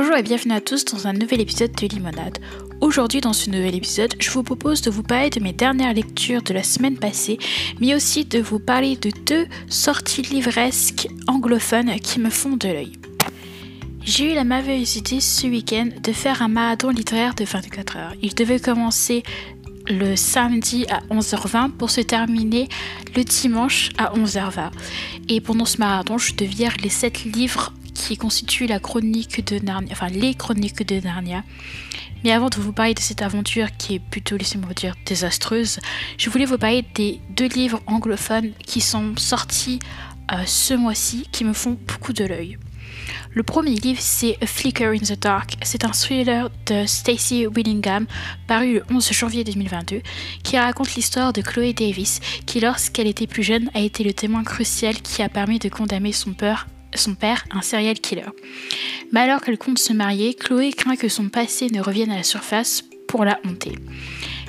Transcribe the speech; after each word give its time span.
Bonjour 0.00 0.14
et 0.14 0.22
bienvenue 0.22 0.54
à 0.54 0.60
tous 0.60 0.84
dans 0.84 1.08
un 1.08 1.12
nouvel 1.12 1.40
épisode 1.40 1.72
de 1.72 1.88
Limonade. 1.88 2.38
Aujourd'hui 2.80 3.20
dans 3.20 3.32
ce 3.32 3.50
nouvel 3.50 3.74
épisode, 3.74 4.14
je 4.20 4.30
vous 4.30 4.44
propose 4.44 4.80
de 4.80 4.92
vous 4.92 5.02
parler 5.02 5.28
de 5.28 5.40
mes 5.40 5.52
dernières 5.52 5.92
lectures 5.92 6.40
de 6.40 6.54
la 6.54 6.62
semaine 6.62 6.96
passée, 6.96 7.36
mais 7.80 7.96
aussi 7.96 8.24
de 8.24 8.38
vous 8.38 8.60
parler 8.60 8.94
de 8.94 9.10
deux 9.26 9.48
sorties 9.68 10.22
livresques 10.22 11.08
anglophones 11.26 11.98
qui 11.98 12.20
me 12.20 12.30
font 12.30 12.56
de 12.56 12.68
l'œil. 12.68 12.92
J'ai 14.04 14.30
eu 14.30 14.34
la 14.36 14.44
merveilleuse 14.44 14.98
idée 14.98 15.20
ce 15.20 15.48
week-end 15.48 15.88
de 16.00 16.12
faire 16.12 16.42
un 16.42 16.48
marathon 16.48 16.90
littéraire 16.90 17.34
de 17.34 17.44
24 17.44 17.96
heures. 17.96 18.14
Il 18.22 18.36
devait 18.36 18.60
commencer 18.60 19.24
le 19.88 20.14
samedi 20.14 20.86
à 20.90 21.00
11h20 21.12 21.72
pour 21.72 21.90
se 21.90 22.02
terminer 22.02 22.68
le 23.16 23.24
dimanche 23.24 23.90
à 23.98 24.14
11h20. 24.14 24.70
Et 25.28 25.40
pendant 25.40 25.64
ce 25.64 25.78
marathon, 25.78 26.18
je 26.18 26.36
devais 26.36 26.54
lire 26.54 26.74
les 26.84 26.88
7 26.88 27.24
livres 27.24 27.72
qui 27.98 28.16
constituent 28.16 28.66
la 28.66 28.78
chronique 28.78 29.44
de 29.46 29.58
Narnia, 29.58 29.88
enfin 29.92 30.08
les 30.08 30.34
chroniques 30.34 30.86
de 30.86 31.00
Narnia. 31.00 31.42
Mais 32.24 32.32
avant 32.32 32.48
de 32.48 32.56
vous 32.56 32.72
parler 32.72 32.94
de 32.94 33.00
cette 33.00 33.22
aventure 33.22 33.68
qui 33.76 33.96
est 33.96 33.98
plutôt, 33.98 34.36
laissez-moi 34.36 34.72
dire, 34.74 34.94
désastreuse, 35.04 35.78
je 36.16 36.30
voulais 36.30 36.46
vous 36.46 36.58
parler 36.58 36.84
des 36.94 37.20
deux 37.30 37.48
livres 37.48 37.80
anglophones 37.86 38.52
qui 38.64 38.80
sont 38.80 39.14
sortis 39.16 39.78
euh, 40.32 40.36
ce 40.46 40.74
mois-ci, 40.74 41.28
qui 41.32 41.44
me 41.44 41.52
font 41.52 41.76
beaucoup 41.86 42.12
de 42.12 42.24
l'œil. 42.24 42.58
Le 43.32 43.42
premier 43.42 43.74
livre, 43.74 44.00
c'est 44.00 44.36
A 44.42 44.46
Flicker 44.46 44.88
in 44.88 44.98
the 44.98 45.18
Dark. 45.18 45.54
C'est 45.62 45.84
un 45.84 45.92
thriller 45.92 46.50
de 46.66 46.86
Stacey 46.86 47.46
Willingham, 47.46 48.06
paru 48.46 48.74
le 48.74 48.82
11 48.90 49.12
janvier 49.12 49.44
2022, 49.44 50.02
qui 50.42 50.58
raconte 50.58 50.94
l'histoire 50.94 51.32
de 51.32 51.42
Chloé 51.42 51.72
Davis, 51.72 52.20
qui, 52.46 52.60
lorsqu'elle 52.60 53.06
était 53.06 53.26
plus 53.26 53.42
jeune, 53.42 53.70
a 53.74 53.80
été 53.80 54.02
le 54.02 54.12
témoin 54.12 54.42
crucial 54.44 54.94
qui 55.02 55.22
a 55.22 55.28
permis 55.28 55.58
de 55.58 55.68
condamner 55.68 56.12
son 56.12 56.32
père 56.32 56.66
son 56.94 57.14
père, 57.14 57.44
un 57.50 57.62
serial 57.62 57.98
killer. 57.98 58.24
Mais 59.12 59.20
alors 59.20 59.40
qu'elle 59.40 59.58
compte 59.58 59.78
se 59.78 59.92
marier, 59.92 60.34
Chloé 60.34 60.72
craint 60.72 60.96
que 60.96 61.08
son 61.08 61.28
passé 61.28 61.68
ne 61.70 61.80
revienne 61.80 62.10
à 62.10 62.16
la 62.16 62.22
surface 62.22 62.84
pour 63.06 63.24
la 63.24 63.38
honter. 63.46 63.74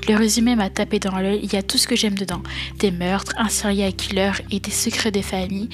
Le 0.07 0.15
résumé 0.15 0.55
m'a 0.55 0.69
tapé 0.69 0.99
dans 0.99 1.17
l'œil, 1.17 1.39
il 1.43 1.53
y 1.53 1.55
a 1.55 1.63
tout 1.63 1.77
ce 1.77 1.87
que 1.87 1.95
j'aime 1.95 2.15
dedans. 2.15 2.41
Des 2.79 2.91
meurtres, 2.91 3.33
un 3.37 3.49
serial 3.49 3.93
killer 3.93 4.31
et 4.51 4.59
des 4.59 4.71
secrets 4.71 5.11
des 5.11 5.21
familles. 5.21 5.69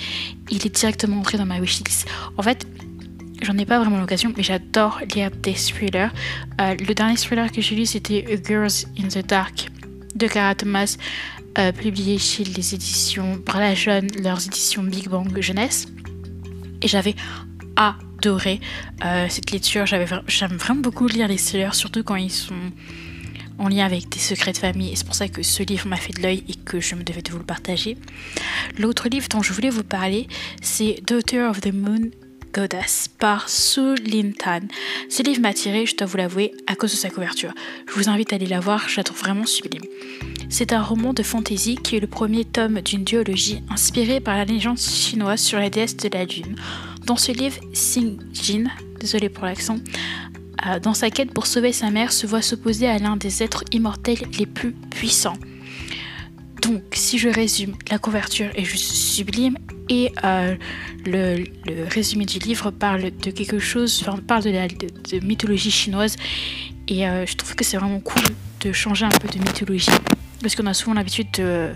Il 0.50 0.66
est 0.66 0.76
directement 0.76 1.20
entré 1.20 1.38
dans 1.38 1.46
ma 1.46 1.60
wishlist. 1.60 2.08
En 2.38 2.44
fait, 2.44 2.68
j'en 3.42 3.58
ai 3.58 3.66
pas 3.66 3.80
vraiment 3.80 4.00
l'occasion, 4.00 4.34
mais 4.36 4.44
j'adore 4.44 5.00
lire 5.16 5.32
des 5.32 5.54
thrillers. 5.54 6.12
Euh, 6.60 6.76
le 6.76 6.94
dernier 6.94 7.16
thriller 7.16 7.52
que 7.52 7.62
j'ai 7.62 7.76
lu, 7.76 7.86
c'était 7.86 8.26
A 8.30 8.36
Girls 8.44 8.86
in 9.00 9.08
the 9.08 9.26
Dark 9.26 9.68
de 10.16 10.28
Cara 10.28 10.56
Thomas, 10.56 10.98
euh, 11.58 11.72
publié 11.72 12.18
chez 12.18 12.44
les 12.44 12.74
éditions 12.74 13.40
Brala 13.46 13.74
leurs 14.22 14.46
éditions 14.46 14.84
Big 14.84 15.08
Bang 15.08 15.40
Jeunesse. 15.40 15.88
Et 16.86 16.88
j'avais 16.88 17.16
adoré 17.78 18.62
euh, 19.04 19.26
cette 19.28 19.50
lecture. 19.50 19.88
J'aime 19.88 20.56
vraiment 20.56 20.82
beaucoup 20.82 21.08
lire 21.08 21.28
les 21.28 21.38
thrillers, 21.38 21.74
surtout 21.74 22.04
quand 22.04 22.16
ils 22.16 22.30
sont 22.30 22.54
en 23.58 23.70
lien 23.70 23.86
avec 23.86 24.08
des 24.10 24.20
secrets 24.20 24.52
de 24.52 24.60
famille. 24.60 24.92
Et 24.92 24.96
c'est 24.96 25.06
pour 25.06 25.16
ça 25.16 25.28
que 25.28 25.42
ce 25.42 25.64
livre 25.64 25.88
m'a 25.88 25.98
fait 25.98 26.14
de 26.14 26.22
l'œil 26.22 26.44
et 26.48 26.54
que 26.54 26.80
je 26.80 26.94
me 26.94 27.02
devais 27.02 27.24
de 27.24 27.32
vous 27.32 27.40
le 27.40 27.44
partager. 27.44 27.98
L'autre 28.78 29.10
livre 29.10 29.28
dont 29.30 29.42
je 29.42 29.52
voulais 29.52 29.72
vous 29.72 29.84
parler, 29.84 30.28
c'est 30.62 31.02
Daughter 31.08 31.42
of 31.42 31.60
the 31.60 31.74
Moon 31.74 32.12
Goddess 32.56 33.10
par 33.20 33.50
Su 33.50 33.96
Lin 33.96 34.32
Tan. 34.32 34.62
Ce 35.10 35.22
livre 35.22 35.42
m'a 35.42 35.50
attiré, 35.50 35.86
je 35.86 35.98
dois 35.98 36.08
vous 36.08 36.16
l'avouer, 36.16 36.54
à 36.68 36.76
cause 36.76 36.92
de 36.92 36.96
sa 36.96 37.10
couverture. 37.10 37.54
Je 37.90 37.94
vous 37.94 38.08
invite 38.08 38.32
à 38.32 38.38
aller 38.38 38.46
la 38.46 38.62
voir, 38.62 38.88
je 38.88 39.02
la 39.02 39.04
vraiment 39.14 39.46
sublime. 39.46 39.84
C'est 40.50 40.72
un 40.72 40.82
roman 40.82 41.12
de 41.12 41.22
fantasy 41.22 41.76
qui 41.76 41.98
est 41.98 42.00
le 42.00 42.08
premier 42.08 42.46
tome 42.46 42.80
d'une 42.80 43.04
duologie 43.04 43.62
inspirée 43.70 44.22
par 44.22 44.38
la 44.38 44.46
légende 44.46 44.78
chinoise 44.78 45.42
sur 45.42 45.60
la 45.60 45.70
déesse 45.70 45.98
de 45.98 46.10
la 46.14 46.24
lune. 46.24 46.56
Dans 47.06 47.18
ce 47.18 47.34
livre, 47.34 47.60
Xing 47.74 48.20
Jin, 48.32 48.66
désolé 49.02 49.28
pour 49.28 49.44
l'accent, 49.44 49.80
euh, 50.66 50.80
dans 50.80 50.94
sa 50.94 51.10
quête 51.10 51.34
pour 51.34 51.48
sauver 51.48 51.74
sa 51.74 51.92
mère, 51.92 52.14
se 52.14 52.26
voit 52.26 52.42
s'opposer 52.42 52.88
à 52.88 53.00
l'un 53.00 53.18
des 53.18 53.44
êtres 53.44 53.66
immortels 53.74 54.30
les 54.40 54.46
plus 54.46 54.72
puissants. 54.72 55.38
Donc, 56.66 56.82
si 56.94 57.20
je 57.20 57.30
résume, 57.30 57.76
la 57.92 58.00
couverture 58.00 58.50
est 58.56 58.64
juste 58.64 58.92
sublime 58.92 59.58
et 59.88 60.12
euh, 60.24 60.56
le, 61.06 61.44
résumé 61.94 62.26
du 62.26 62.40
livre 62.40 62.72
parle 62.72 63.12
de 63.16 63.32
quelque 63.32 63.60
chose, 63.60 64.02
enfin, 64.02 64.18
parle 64.18 64.44
de 64.44 64.50
la 64.50 64.68
mythologie 65.22 65.70
chinoise 65.70 66.16
et 66.88 67.08
euh, 67.08 67.26
je 67.28 67.36
trouve 67.36 67.56
que 67.56 67.64
c'est 67.64 67.78
vraiment 67.78 68.00
cool 68.00 68.24
de 68.62 68.72
changer 68.72 69.06
un 69.06 69.10
peu 69.10 69.28
de 69.28 69.38
mythologie 69.38 69.92
parce 70.42 70.56
qu'on 70.56 70.66
a 70.66 70.74
souvent 70.74 70.96
l'habitude 70.96 71.28
de, 71.38 71.70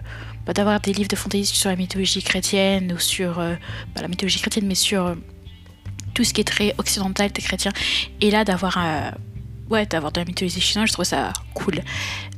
bah, 0.48 0.54
d'avoir 0.54 0.80
des 0.80 0.94
livres 0.94 1.10
de 1.10 1.16
fantasy 1.16 1.56
sur 1.56 1.70
la 1.70 1.76
mythologie 1.76 2.24
chrétienne 2.24 2.92
ou 2.92 2.98
sur 2.98 3.40
euh, 3.40 3.54
la 4.02 4.08
mythologie 4.08 4.40
chrétienne 4.40 4.66
mais 4.66 4.76
sur 4.76 5.16
tout 6.16 6.24
ce 6.24 6.34
qui 6.34 6.42
est 6.42 6.46
très 6.46 6.74
occidental, 6.80 7.32
très 7.32 7.44
chrétien 7.44 7.72
et 8.22 8.32
là 8.32 8.44
d'avoir 8.44 8.80
ouais, 9.70 9.86
d'avoir 9.86 10.12
de 10.12 10.20
la 10.20 10.26
mythologie 10.26 10.62
chinoise, 10.62 10.90
je 10.90 10.94
trouve 10.94 11.06
ça 11.06 11.34
cool. 11.54 11.82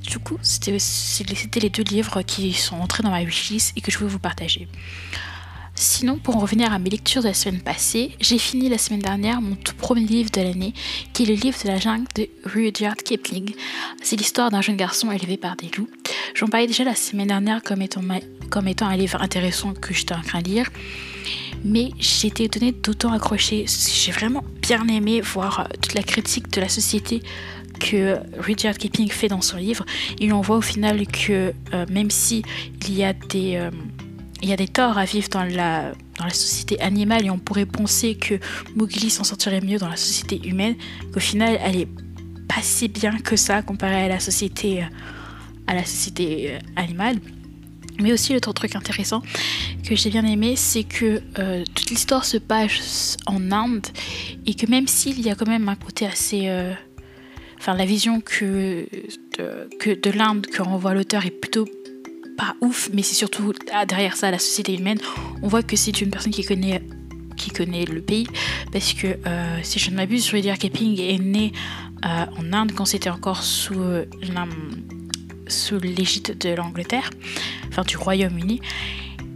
Du 0.01 0.19
coup, 0.19 0.37
c'était 0.41 1.59
les 1.59 1.69
deux 1.69 1.83
livres 1.83 2.21
qui 2.21 2.53
sont 2.53 2.75
entrés 2.75 3.03
dans 3.03 3.11
ma 3.11 3.23
wishlist 3.23 3.73
et 3.77 3.81
que 3.81 3.91
je 3.91 3.97
voulais 3.97 4.11
vous 4.11 4.19
partager. 4.19 4.67
Sinon, 5.75 6.17
pour 6.17 6.35
en 6.35 6.39
revenir 6.39 6.71
à 6.71 6.77
mes 6.77 6.91
lectures 6.91 7.23
de 7.23 7.27
la 7.27 7.33
semaine 7.33 7.61
passée, 7.61 8.15
j'ai 8.19 8.37
fini 8.37 8.69
la 8.69 8.77
semaine 8.77 8.99
dernière 8.99 9.41
mon 9.41 9.55
tout 9.55 9.73
premier 9.73 10.05
livre 10.05 10.29
de 10.29 10.41
l'année, 10.41 10.73
qui 11.11 11.23
est 11.23 11.25
le 11.25 11.33
livre 11.33 11.57
de 11.63 11.67
la 11.67 11.79
jungle 11.79 12.07
de 12.15 12.29
Rudyard 12.45 12.97
Kipling. 12.97 13.55
C'est 14.03 14.15
l'histoire 14.15 14.51
d'un 14.51 14.61
jeune 14.61 14.77
garçon 14.77 15.11
élevé 15.11 15.37
par 15.37 15.55
des 15.55 15.71
loups. 15.75 15.89
J'en 16.35 16.47
parlais 16.47 16.67
déjà 16.67 16.83
la 16.83 16.93
semaine 16.93 17.29
dernière 17.29 17.63
comme 17.63 17.81
étant, 17.81 18.01
comme 18.51 18.67
étant 18.67 18.87
un 18.87 18.95
livre 18.95 19.21
intéressant 19.21 19.73
que 19.73 19.93
j'étais 19.93 20.13
en 20.13 20.21
train 20.21 20.41
de 20.41 20.49
lire 20.49 20.69
mais 21.63 21.91
été 22.27 22.45
étonnée 22.45 22.71
d'autant 22.71 23.11
accrocher. 23.11 23.65
J'ai 23.67 24.11
vraiment 24.11 24.43
bien 24.61 24.87
aimé 24.87 25.21
voir 25.21 25.61
euh, 25.61 25.63
toute 25.81 25.93
la 25.93 26.03
critique 26.03 26.49
de 26.51 26.61
la 26.61 26.69
société 26.69 27.21
que 27.79 28.17
Richard 28.37 28.77
Kipling 28.77 29.09
fait 29.09 29.27
dans 29.27 29.41
son 29.41 29.57
livre. 29.57 29.85
Il 30.19 30.33
en 30.33 30.41
voit 30.41 30.57
au 30.57 30.61
final 30.61 31.05
que 31.07 31.53
euh, 31.73 31.85
même 31.89 32.11
si 32.11 32.43
il 32.87 32.95
y 32.95 33.03
a 33.03 33.13
des 33.13 33.55
euh, 33.55 33.71
il 34.43 34.49
y 34.49 34.53
a 34.53 34.55
des 34.55 34.67
torts 34.67 34.97
à 34.97 35.05
vivre 35.05 35.29
dans 35.29 35.43
la, 35.43 35.91
dans 36.17 36.25
la 36.25 36.33
société 36.33 36.81
animale 36.81 37.27
et 37.27 37.29
on 37.29 37.37
pourrait 37.37 37.67
penser 37.67 38.15
que 38.15 38.35
Mowgli 38.75 39.11
s'en 39.11 39.23
sortirait 39.23 39.61
mieux 39.61 39.77
dans 39.77 39.87
la 39.87 39.97
société 39.97 40.41
humaine, 40.47 40.75
qu'au 41.13 41.19
final 41.19 41.59
elle 41.61 41.75
est 41.75 41.87
pas 42.47 42.61
si 42.63 42.87
bien 42.87 43.19
que 43.19 43.35
ça 43.35 43.61
comparée 43.61 44.05
à 44.05 44.07
la 44.07 44.19
société, 44.19 44.83
à 45.67 45.75
la 45.75 45.85
société 45.85 46.57
animale. 46.75 47.17
Mais 48.01 48.11
aussi, 48.11 48.33
l'autre 48.33 48.51
truc 48.53 48.75
intéressant 48.75 49.21
que 49.85 49.95
j'ai 49.95 50.09
bien 50.09 50.25
aimé, 50.25 50.55
c'est 50.55 50.83
que 50.83 51.21
euh, 51.39 51.63
toute 51.75 51.89
l'histoire 51.89 52.25
se 52.25 52.37
passe 52.37 53.17
en 53.25 53.51
Inde 53.51 53.87
et 54.45 54.53
que 54.53 54.69
même 54.69 54.87
s'il 54.87 55.21
y 55.21 55.29
a 55.29 55.35
quand 55.35 55.47
même 55.47 55.69
un 55.69 55.75
côté 55.75 56.05
assez. 56.05 56.47
Euh, 56.47 56.73
enfin, 57.57 57.75
la 57.75 57.85
vision 57.85 58.21
que 58.21 58.87
de, 59.37 59.69
que 59.79 59.89
de 59.89 60.09
l'Inde 60.11 60.47
que 60.47 60.61
renvoie 60.61 60.93
l'auteur 60.93 61.25
est 61.25 61.31
plutôt 61.31 61.67
pas 62.37 62.55
ouf, 62.61 62.89
mais 62.93 63.03
c'est 63.03 63.15
surtout 63.15 63.53
ah, 63.71 63.85
derrière 63.85 64.15
ça 64.15 64.31
la 64.31 64.39
société 64.39 64.75
humaine. 64.75 64.99
On 65.43 65.47
voit 65.47 65.63
que 65.63 65.75
c'est 65.75 66.01
une 66.01 66.09
personne 66.09 66.31
qui 66.31 66.43
connaît 66.43 66.81
qui 67.37 67.49
connaît 67.49 67.85
le 67.85 68.01
pays 68.01 68.27
parce 68.71 68.93
que 68.93 69.07
euh, 69.25 69.59
si 69.63 69.79
je 69.79 69.89
ne 69.89 69.95
m'abuse, 69.95 70.29
Rudyard 70.29 70.57
Kipling 70.57 70.99
est 70.99 71.17
né 71.17 71.51
en 72.03 72.51
Inde 72.51 72.71
quand 72.75 72.85
c'était 72.85 73.11
encore 73.11 73.43
sous 73.43 73.79
sous 75.51 75.79
l'égide 75.79 76.37
de 76.37 76.49
l'Angleterre 76.49 77.09
enfin 77.71 77.83
du 77.83 77.97
Royaume-Uni. 77.97 78.61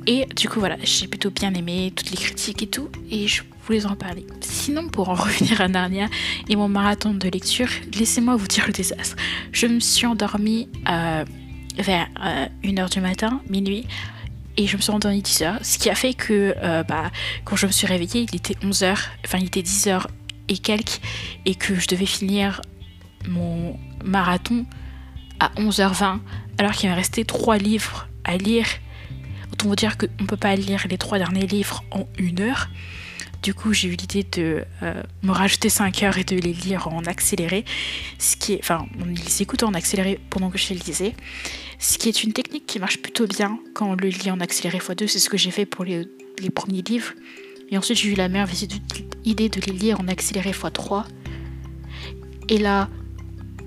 Et 0.08 0.28
du 0.36 0.50
coup, 0.50 0.60
voilà, 0.60 0.78
j'ai 0.84 1.08
plutôt 1.08 1.32
bien 1.32 1.54
aimé 1.54 1.92
toutes 1.96 2.12
les 2.12 2.18
critiques 2.18 2.62
et 2.62 2.68
tout, 2.68 2.90
et 3.10 3.28
je 3.28 3.42
voulais 3.66 3.86
en 3.86 3.96
parler. 3.96 4.26
Sinon, 4.42 4.88
pour 4.88 5.10
en 5.10 5.14
revenir 5.16 5.62
à 5.62 5.68
Narnia 5.68 6.08
et 6.48 6.56
mon 6.56 6.68
marathon 6.68 7.14
de 7.14 7.28
lecture, 7.28 7.70
laissez-moi 7.98 8.36
vous 8.36 8.48
dire 8.48 8.68
le 8.68 8.74
désastre. 8.74 9.16
Je 9.52 9.66
me 9.68 9.80
suis 9.80 10.06
endormie 10.06 10.70
euh, 10.88 11.26
vers 11.78 12.08
1h 12.64 12.80
euh, 12.80 12.88
du 12.88 13.02
matin, 13.02 13.42
minuit, 13.50 13.88
et 14.58 14.68
je 14.68 14.78
me 14.78 14.82
suis 14.82 14.92
endormie 14.92 15.22
10h, 15.22 15.64
ce 15.64 15.80
qui 15.80 15.90
a 15.90 15.96
fait 15.96 16.14
que 16.14 16.54
euh, 16.58 16.84
bah, 16.84 17.12
quand 17.44 17.56
je 17.56 17.66
me 17.66 17.72
suis 17.72 17.88
réveillée, 17.88 18.28
il 18.30 18.36
était 18.36 18.56
11h, 18.64 18.96
enfin 19.26 19.40
il 19.40 19.48
était 19.48 19.62
10h 19.62 20.06
et 20.50 20.58
quelques, 20.60 21.02
et 21.46 21.56
que 21.56 21.76
je 21.76 21.88
devais 21.88 22.06
finir 22.06 22.62
mon 23.28 23.78
marathon 24.04 24.66
à 25.40 25.50
11h20, 25.58 26.20
alors 26.58 26.72
qu'il 26.72 26.90
me 26.90 26.96
restait 26.96 27.24
3 27.24 27.58
livres 27.58 28.08
à 28.24 28.38
lire. 28.38 28.68
Autant 29.52 29.68
vous 29.68 29.76
dire 29.76 29.98
qu'on 29.98 30.08
ne 30.20 30.28
peut 30.28 30.38
pas 30.38 30.56
lire 30.56 30.86
les 30.90 30.98
trois 30.98 31.18
derniers 31.18 31.48
livres 31.48 31.84
en 31.92 32.08
une 32.18 32.42
heure. 32.42 32.68
Du 33.46 33.54
coup, 33.54 33.74
j'ai 33.74 33.90
eu 33.90 33.96
l'idée 33.96 34.24
de 34.24 34.66
euh, 34.82 35.04
me 35.22 35.32
rajouter 35.32 35.70
5 35.70 36.02
heures 36.02 36.18
et 36.18 36.24
de 36.24 36.36
les 36.36 36.52
lire 36.52 36.88
en 36.88 37.04
accéléré. 37.04 37.64
Ce 38.18 38.36
qui 38.36 38.54
est, 38.54 38.60
enfin, 38.60 38.88
on 39.00 39.06
les 39.06 39.42
écoute 39.42 39.62
en 39.62 39.76
accéléré 39.76 40.20
pendant 40.32 40.50
que 40.50 40.58
je 40.58 40.70
les 40.70 40.80
lisais. 40.80 41.14
Ce 41.78 42.00
qui 42.00 42.10
est 42.10 42.24
une 42.24 42.34
technique 42.34 42.66
qui 42.66 42.80
marche 42.80 42.98
plutôt 42.98 43.28
bien 43.28 43.60
quand 43.76 43.92
on 43.92 43.96
le 43.96 44.08
lit 44.08 44.32
en 44.32 44.40
accéléré 44.40 44.80
x2. 44.80 45.08
C'est 45.08 45.20
ce 45.20 45.30
que 45.30 45.38
j'ai 45.38 45.52
fait 45.52 45.68
pour 45.68 45.86
les, 45.86 46.08
les, 46.40 46.50
premiers 46.50 46.82
livres. 46.82 47.14
Et 47.70 47.78
ensuite, 47.78 48.00
j'ai 48.00 48.10
eu 48.10 48.16
la 48.16 48.30
merveilleuse 48.30 48.68
idée 49.26 49.50
de 49.50 49.62
les 49.62 49.74
lire 49.74 50.02
en 50.02 50.08
accéléré 50.08 50.50
x3. 50.50 51.06
Et 52.50 52.58
là, 52.58 52.90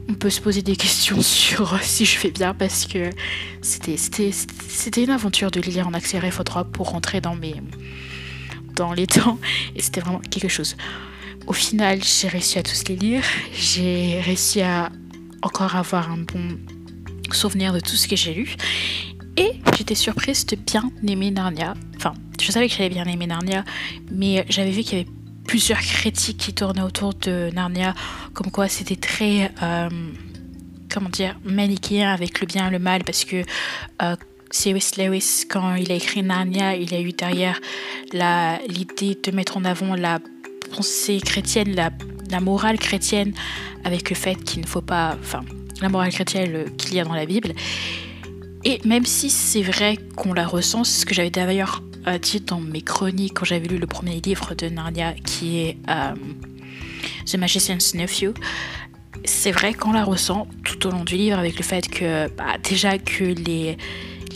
on 0.08 0.14
peut 0.14 0.30
se 0.30 0.40
poser 0.40 0.62
des 0.62 0.76
questions 0.76 1.22
sur 1.22 1.78
si 1.82 2.04
je 2.04 2.16
fais 2.16 2.30
bien 2.30 2.54
parce 2.54 2.86
que 2.86 3.10
c'était 3.62 5.04
une 5.04 5.10
aventure 5.10 5.50
de 5.50 5.60
lire 5.60 5.86
en 5.86 5.94
accéléré 5.94 6.30
x3 6.30 6.70
pour 6.70 6.90
rentrer 6.90 7.20
dans, 7.20 7.36
mes, 7.36 7.56
dans 8.74 8.92
les 8.92 9.06
temps 9.06 9.38
et 9.76 9.82
c'était 9.82 10.00
vraiment 10.00 10.20
quelque 10.20 10.48
chose. 10.48 10.76
au 11.46 11.52
final, 11.52 12.02
j'ai 12.02 12.28
réussi 12.28 12.58
à 12.58 12.62
tous 12.62 12.84
les 12.88 12.96
lire. 12.96 13.22
J'ai 13.52 14.20
réussi 14.20 14.60
à 14.62 14.90
encore 15.42 15.76
avoir 15.76 16.10
un 16.10 16.18
bon 16.18 16.58
souvenir 17.32 17.72
de 17.72 17.80
tout 17.80 17.96
ce 17.96 18.08
que 18.08 18.16
j'ai 18.16 18.34
lu. 18.34 18.56
Et 19.36 19.52
j'étais 19.76 19.94
surprise 19.94 20.44
de 20.46 20.56
bien 20.56 20.90
aimer 21.06 21.30
Narnia. 21.30 21.74
Enfin, 21.96 22.14
je 22.40 22.50
savais 22.50 22.68
que 22.68 22.74
j'allais 22.74 22.88
bien 22.88 23.04
aimer 23.04 23.26
Narnia, 23.26 23.64
mais 24.10 24.44
j'avais 24.48 24.70
vu 24.70 24.82
qu'il 24.82 24.98
y 24.98 25.00
avait 25.02 25.10
plusieurs 25.48 25.80
critiques 25.80 26.36
qui 26.36 26.52
tournaient 26.52 26.82
autour 26.82 27.14
de 27.14 27.50
Narnia, 27.54 27.94
comme 28.34 28.50
quoi 28.52 28.68
c'était 28.68 28.96
très, 28.96 29.50
euh, 29.62 29.88
comment 30.92 31.08
dire, 31.08 31.36
manichéen 31.42 32.12
avec 32.12 32.40
le 32.40 32.46
bien 32.46 32.68
et 32.68 32.70
le 32.70 32.78
mal, 32.78 33.02
parce 33.02 33.24
que 33.24 33.42
euh. 34.02 34.14
Lewis, 34.96 35.44
quand 35.46 35.74
il 35.74 35.92
a 35.92 35.94
écrit 35.94 36.22
Narnia, 36.22 36.74
il 36.74 36.94
a 36.94 37.00
eu 37.00 37.12
derrière 37.12 37.60
l'idée 38.14 39.18
de 39.22 39.30
mettre 39.30 39.58
en 39.58 39.64
avant 39.66 39.94
la 39.94 40.20
pensée 40.74 41.20
chrétienne, 41.20 41.74
la 41.74 42.40
morale 42.40 42.78
chrétienne, 42.78 43.34
avec 43.84 44.08
le 44.08 44.16
fait 44.16 44.36
qu'il 44.36 44.62
ne 44.62 44.66
faut 44.66 44.80
pas, 44.80 45.18
enfin, 45.20 45.42
la 45.82 45.90
morale 45.90 46.12
chrétienne 46.12 46.64
qu'il 46.76 46.94
y 46.94 47.00
a 47.00 47.04
dans 47.04 47.12
la 47.12 47.26
Bible. 47.26 47.52
Et 48.64 48.80
même 48.86 49.04
si 49.04 49.28
c'est 49.28 49.62
vrai 49.62 49.98
qu'on 50.16 50.32
la 50.32 50.46
ressent, 50.46 50.82
c'est 50.82 51.00
ce 51.00 51.06
que 51.06 51.14
j'avais 51.14 51.30
d'ailleurs 51.30 51.82
euh, 52.08 52.18
dit 52.18 52.40
dans 52.40 52.60
mes 52.60 52.82
chroniques 52.82 53.34
quand 53.34 53.44
j'avais 53.44 53.68
lu 53.68 53.78
le 53.78 53.86
premier 53.86 54.20
livre 54.20 54.54
de 54.54 54.68
Narnia 54.68 55.12
qui 55.12 55.60
est 55.60 55.78
euh, 55.88 56.14
The 57.26 57.36
Magician's 57.36 57.94
Nephew, 57.94 58.34
c'est 59.24 59.52
vrai 59.52 59.74
qu'on 59.74 59.92
la 59.92 60.04
ressent 60.04 60.46
tout 60.64 60.86
au 60.86 60.90
long 60.90 61.04
du 61.04 61.16
livre 61.16 61.38
avec 61.38 61.56
le 61.56 61.62
fait 61.62 61.88
que 61.88 62.28
bah, 62.28 62.56
déjà 62.62 62.98
que 62.98 63.24
les, 63.24 63.76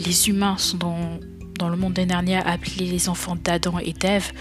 les 0.05 0.29
humains 0.29 0.57
sont 0.59 0.77
dans, 0.77 1.19
dans 1.59 1.69
le 1.69 1.77
monde 1.77 1.95
de 1.95 2.03
Narnia 2.03 2.41
appelés 2.41 2.87
les 2.87 3.09
enfants 3.09 3.37
d'Adam 3.37 3.79
et 3.79 3.93
d'Ève 3.93 4.33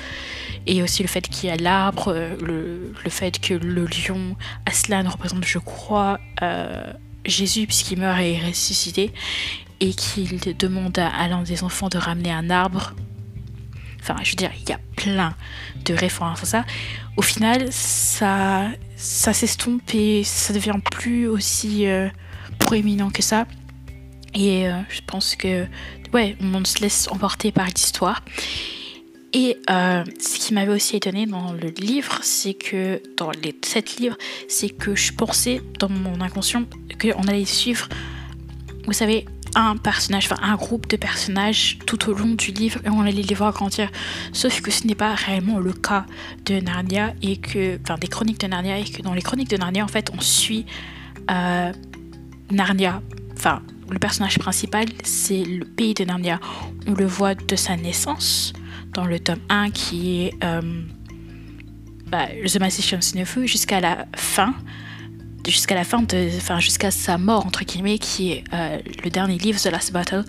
et 0.67 0.83
aussi 0.83 1.01
le 1.01 1.07
fait 1.07 1.27
qu'il 1.27 1.49
y 1.49 1.51
a 1.51 1.55
l'arbre, 1.55 2.13
le, 2.13 2.93
le, 3.03 3.09
fait 3.09 3.39
que 3.39 3.53
le 3.53 3.85
lion 3.85 4.35
Aslan 4.65 5.09
représente, 5.09 5.43
je 5.43 5.57
crois, 5.57 6.19
euh, 6.43 6.93
Jésus 7.25 7.65
puisqu'il 7.65 7.99
meurt 7.99 8.19
et 8.19 8.33
est 8.33 8.47
ressuscité 8.47 9.11
et 9.79 9.93
qu'il 9.93 10.39
demande 10.57 10.97
à, 10.99 11.27
l'un 11.27 11.41
des 11.41 11.63
enfants 11.63 11.89
de 11.89 11.97
ramener 11.97 12.31
un 12.31 12.49
arbre. 12.49 12.93
Enfin, 14.01 14.15
je 14.23 14.31
veux 14.31 14.35
dire, 14.35 14.51
il 14.59 14.69
y 14.69 14.73
a 14.73 14.79
plein 14.95 15.35
de 15.85 15.93
références 15.93 16.43
à 16.43 16.45
ça. 16.45 16.65
Au 17.17 17.21
final, 17.21 17.67
ça, 17.71 18.67
ça 18.95 19.33
s'estompe 19.33 19.93
et 19.93 20.23
ça 20.23 20.53
devient 20.53 20.79
plus 20.91 21.27
aussi 21.27 21.87
euh, 21.87 22.09
proéminent 22.59 23.09
que 23.09 23.21
ça. 23.21 23.45
Et 24.33 24.67
euh, 24.67 24.79
je 24.89 25.01
pense 25.05 25.35
que, 25.35 25.65
ouais, 26.13 26.35
on 26.41 26.65
se 26.65 26.79
laisse 26.79 27.07
emporter 27.11 27.51
par 27.51 27.67
l'histoire. 27.67 28.23
Et 29.33 29.57
euh, 29.69 30.03
ce 30.19 30.39
qui 30.39 30.53
m'avait 30.53 30.73
aussi 30.73 30.97
étonné 30.97 31.25
dans 31.25 31.53
le 31.53 31.69
livre, 31.69 32.19
c'est 32.21 32.53
que 32.53 33.01
dans 33.17 33.31
les 33.31 33.55
sept 33.63 33.97
livres, 33.97 34.17
c'est 34.49 34.69
que 34.69 34.95
je 34.95 35.13
pensais 35.13 35.61
dans 35.79 35.89
mon 35.89 36.19
inconscient 36.19 36.65
qu'on 36.99 37.23
allait 37.23 37.45
suivre, 37.45 37.87
vous 38.85 38.93
savez, 38.93 39.25
un 39.55 39.77
personnage, 39.77 40.25
enfin 40.31 40.41
un 40.41 40.55
groupe 40.55 40.87
de 40.87 40.97
personnages 40.97 41.77
tout 41.85 42.09
au 42.09 42.13
long 42.13 42.33
du 42.33 42.51
livre 42.51 42.79
et 42.85 42.89
on 42.89 43.01
allait 43.01 43.21
les 43.21 43.35
voir 43.35 43.53
grandir. 43.53 43.89
Sauf 44.33 44.61
que 44.61 44.71
ce 44.71 44.87
n'est 44.87 44.95
pas 44.95 45.13
réellement 45.13 45.59
le 45.59 45.73
cas 45.73 46.05
de 46.45 46.59
Narnia 46.59 47.13
et 47.21 47.37
que, 47.37 47.79
enfin 47.81 47.97
des 47.97 48.07
chroniques 48.07 48.39
de 48.39 48.47
Narnia 48.47 48.79
et 48.79 48.83
que 48.83 49.01
dans 49.01 49.13
les 49.13 49.21
chroniques 49.21 49.49
de 49.49 49.57
Narnia, 49.57 49.83
en 49.83 49.87
fait, 49.87 50.11
on 50.15 50.21
suit 50.21 50.65
euh, 51.29 51.71
Narnia, 52.51 53.01
enfin 53.33 53.61
le 53.89 53.99
personnage 53.99 54.39
principal, 54.39 54.85
c'est 55.03 55.43
le 55.43 55.65
pays 55.65 55.93
de 55.93 56.05
Narnia. 56.05 56.39
On 56.87 56.93
le 56.93 57.05
voit 57.05 57.35
de 57.35 57.55
sa 57.55 57.75
naissance 57.75 58.53
dans 58.93 59.05
le 59.05 59.19
tome 59.19 59.41
1 59.49 59.71
qui 59.71 60.21
est 60.21 60.33
euh, 60.43 60.61
bah, 62.07 62.27
The 62.45 62.59
Magician's 62.59 63.13
jusqu'à 63.45 63.79
la 63.81 64.05
fin 64.15 64.53
jusqu'à 65.47 65.75
la 65.75 65.83
fin 65.83 66.05
enfin 66.37 66.59
jusqu'à 66.59 66.91
sa 66.91 67.17
mort 67.17 67.45
entre 67.45 67.63
guillemets 67.63 67.97
qui 67.97 68.31
est 68.31 68.43
euh, 68.53 68.79
le 69.03 69.09
dernier 69.09 69.37
livre 69.37 69.59
The 69.59 69.67
Last 69.67 69.91
Battle. 69.91 70.23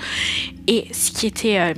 Et 0.66 0.88
ce 0.92 1.10
qui 1.10 1.26
était 1.26 1.58
euh, 1.58 1.74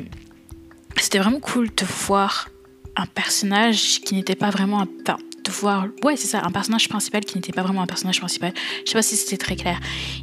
c'était 0.97 1.19
vraiment 1.19 1.41
cool 1.41 1.69
de 1.69 1.85
voir 2.07 2.49
un 2.97 3.07
personnage 3.07 4.01
qui 4.01 4.15
n'était 4.15 4.37
pas 4.37 4.51
vraiment 4.51 4.83
un, 4.83 4.89
enfin 5.03 5.19
de 5.45 5.51
voir 5.51 5.87
ouais 6.05 6.17
c'est 6.17 6.29
ça 6.29 6.43
un 6.45 6.51
personnage 6.51 6.89
principal 6.89 7.25
qui 7.25 7.37
n'était 7.37 7.53
pas 7.53 7.63
vraiment 7.63 7.83
un 7.83 7.87
personnage 7.87 8.19
principal. 8.19 8.53
Je 8.85 8.91
sais 8.91 8.99
pas 8.99 9.03
si 9.03 9.17
c'était 9.17 9.37
très 9.37 9.57
clair. 9.57 9.81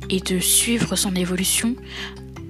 Et 0.10 0.19
de 0.19 0.40
suivre 0.40 0.96
son 0.96 1.16
évolution 1.16 1.75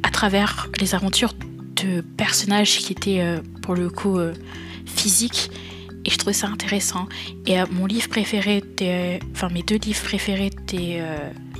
à 0.04 0.10
travers 0.10 0.68
les 0.80 0.96
aventures 0.96 1.34
de 1.76 2.02
personnages 2.02 2.80
qui 2.80 2.92
étaient 2.94 3.22
euh, 3.22 3.40
pour 3.62 3.76
le 3.76 3.90
coup 3.90 4.20
physiques 4.86 5.50
et 6.06 6.10
je 6.10 6.18
trouvais 6.18 6.34
ça 6.34 6.48
intéressant. 6.48 7.08
Et 7.46 7.60
euh, 7.60 7.66
mon 7.72 7.86
livre 7.86 8.10
préféré, 8.10 8.64
enfin 9.34 9.50
mes 9.50 9.64
deux 9.64 9.78
livres 9.78 10.02
préférés 10.04 10.52
des, 10.68 11.04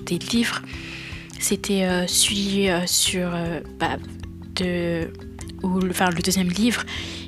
des 0.06 0.18
livres, 0.18 0.62
c'était 1.40 2.08
celui 2.08 2.70
sur 2.86 3.32
bah, 3.80 3.98
de, 4.56 5.12
ou, 5.64 5.80
enfin, 5.90 6.10
le 6.10 6.22
deuxième 6.22 6.50
livre 6.50 6.84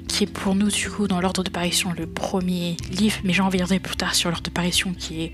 qui 0.07 0.25
est 0.25 0.27
pour 0.27 0.53
nous 0.53 0.69
du 0.69 0.89
coup 0.89 1.07
dans 1.07 1.19
l'ordre 1.21 1.43
de 1.43 1.49
parution 1.49 1.93
le 1.97 2.05
premier 2.05 2.77
livre, 2.91 3.17
mais 3.23 3.33
j'en 3.33 3.47
reviendrai 3.47 3.79
plus 3.79 3.95
tard 3.95 4.13
sur 4.13 4.29
l'ordre 4.29 4.43
de 4.43 4.51
parution 4.51 4.93
qui 4.93 5.23
est 5.23 5.31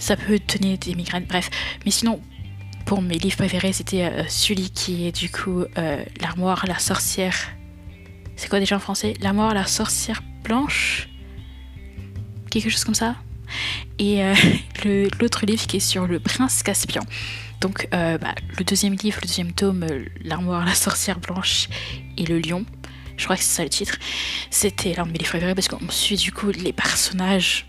ça 0.00 0.16
peut 0.16 0.38
tenir 0.38 0.78
des 0.78 0.94
migraines, 0.94 1.26
bref. 1.28 1.50
Mais 1.84 1.90
sinon, 1.90 2.20
pour 2.86 3.02
mes 3.02 3.18
livres 3.18 3.36
préférés, 3.36 3.72
c'était 3.72 4.04
euh, 4.04 4.24
celui 4.28 4.70
qui 4.70 5.06
est 5.06 5.12
du 5.12 5.30
coup 5.30 5.64
euh, 5.78 6.04
L'armoire, 6.20 6.64
la 6.66 6.78
sorcière. 6.78 7.36
C'est 8.40 8.48
quoi 8.48 8.58
déjà 8.58 8.76
en 8.76 8.80
français? 8.80 9.12
L'armoire, 9.20 9.52
la 9.52 9.66
sorcière 9.66 10.22
blanche? 10.42 11.10
Quelque 12.50 12.70
chose 12.70 12.84
comme 12.84 12.94
ça? 12.94 13.16
Et 13.98 14.24
euh, 14.24 14.34
l'autre 15.20 15.44
livre 15.44 15.66
qui 15.66 15.76
est 15.76 15.80
sur 15.80 16.06
le 16.06 16.20
prince 16.20 16.62
Caspian. 16.62 17.02
Donc 17.60 17.86
bah, 17.92 18.34
le 18.58 18.64
deuxième 18.64 18.94
livre, 18.94 19.18
le 19.20 19.26
deuxième 19.26 19.52
tome, 19.52 19.84
L'armoire, 20.24 20.64
la 20.64 20.74
sorcière 20.74 21.20
blanche 21.20 21.68
et 22.16 22.24
le 22.24 22.38
lion. 22.38 22.64
Je 23.18 23.24
crois 23.24 23.36
que 23.36 23.42
c'est 23.42 23.56
ça 23.56 23.62
le 23.62 23.68
titre. 23.68 23.98
C'était 24.48 24.94
l'un 24.94 25.04
de 25.04 25.12
mes 25.12 25.18
livres 25.18 25.28
préférés 25.32 25.54
parce 25.54 25.68
qu'on 25.68 25.90
suit 25.90 26.16
du 26.16 26.32
coup 26.32 26.48
les 26.48 26.72
personnages 26.72 27.66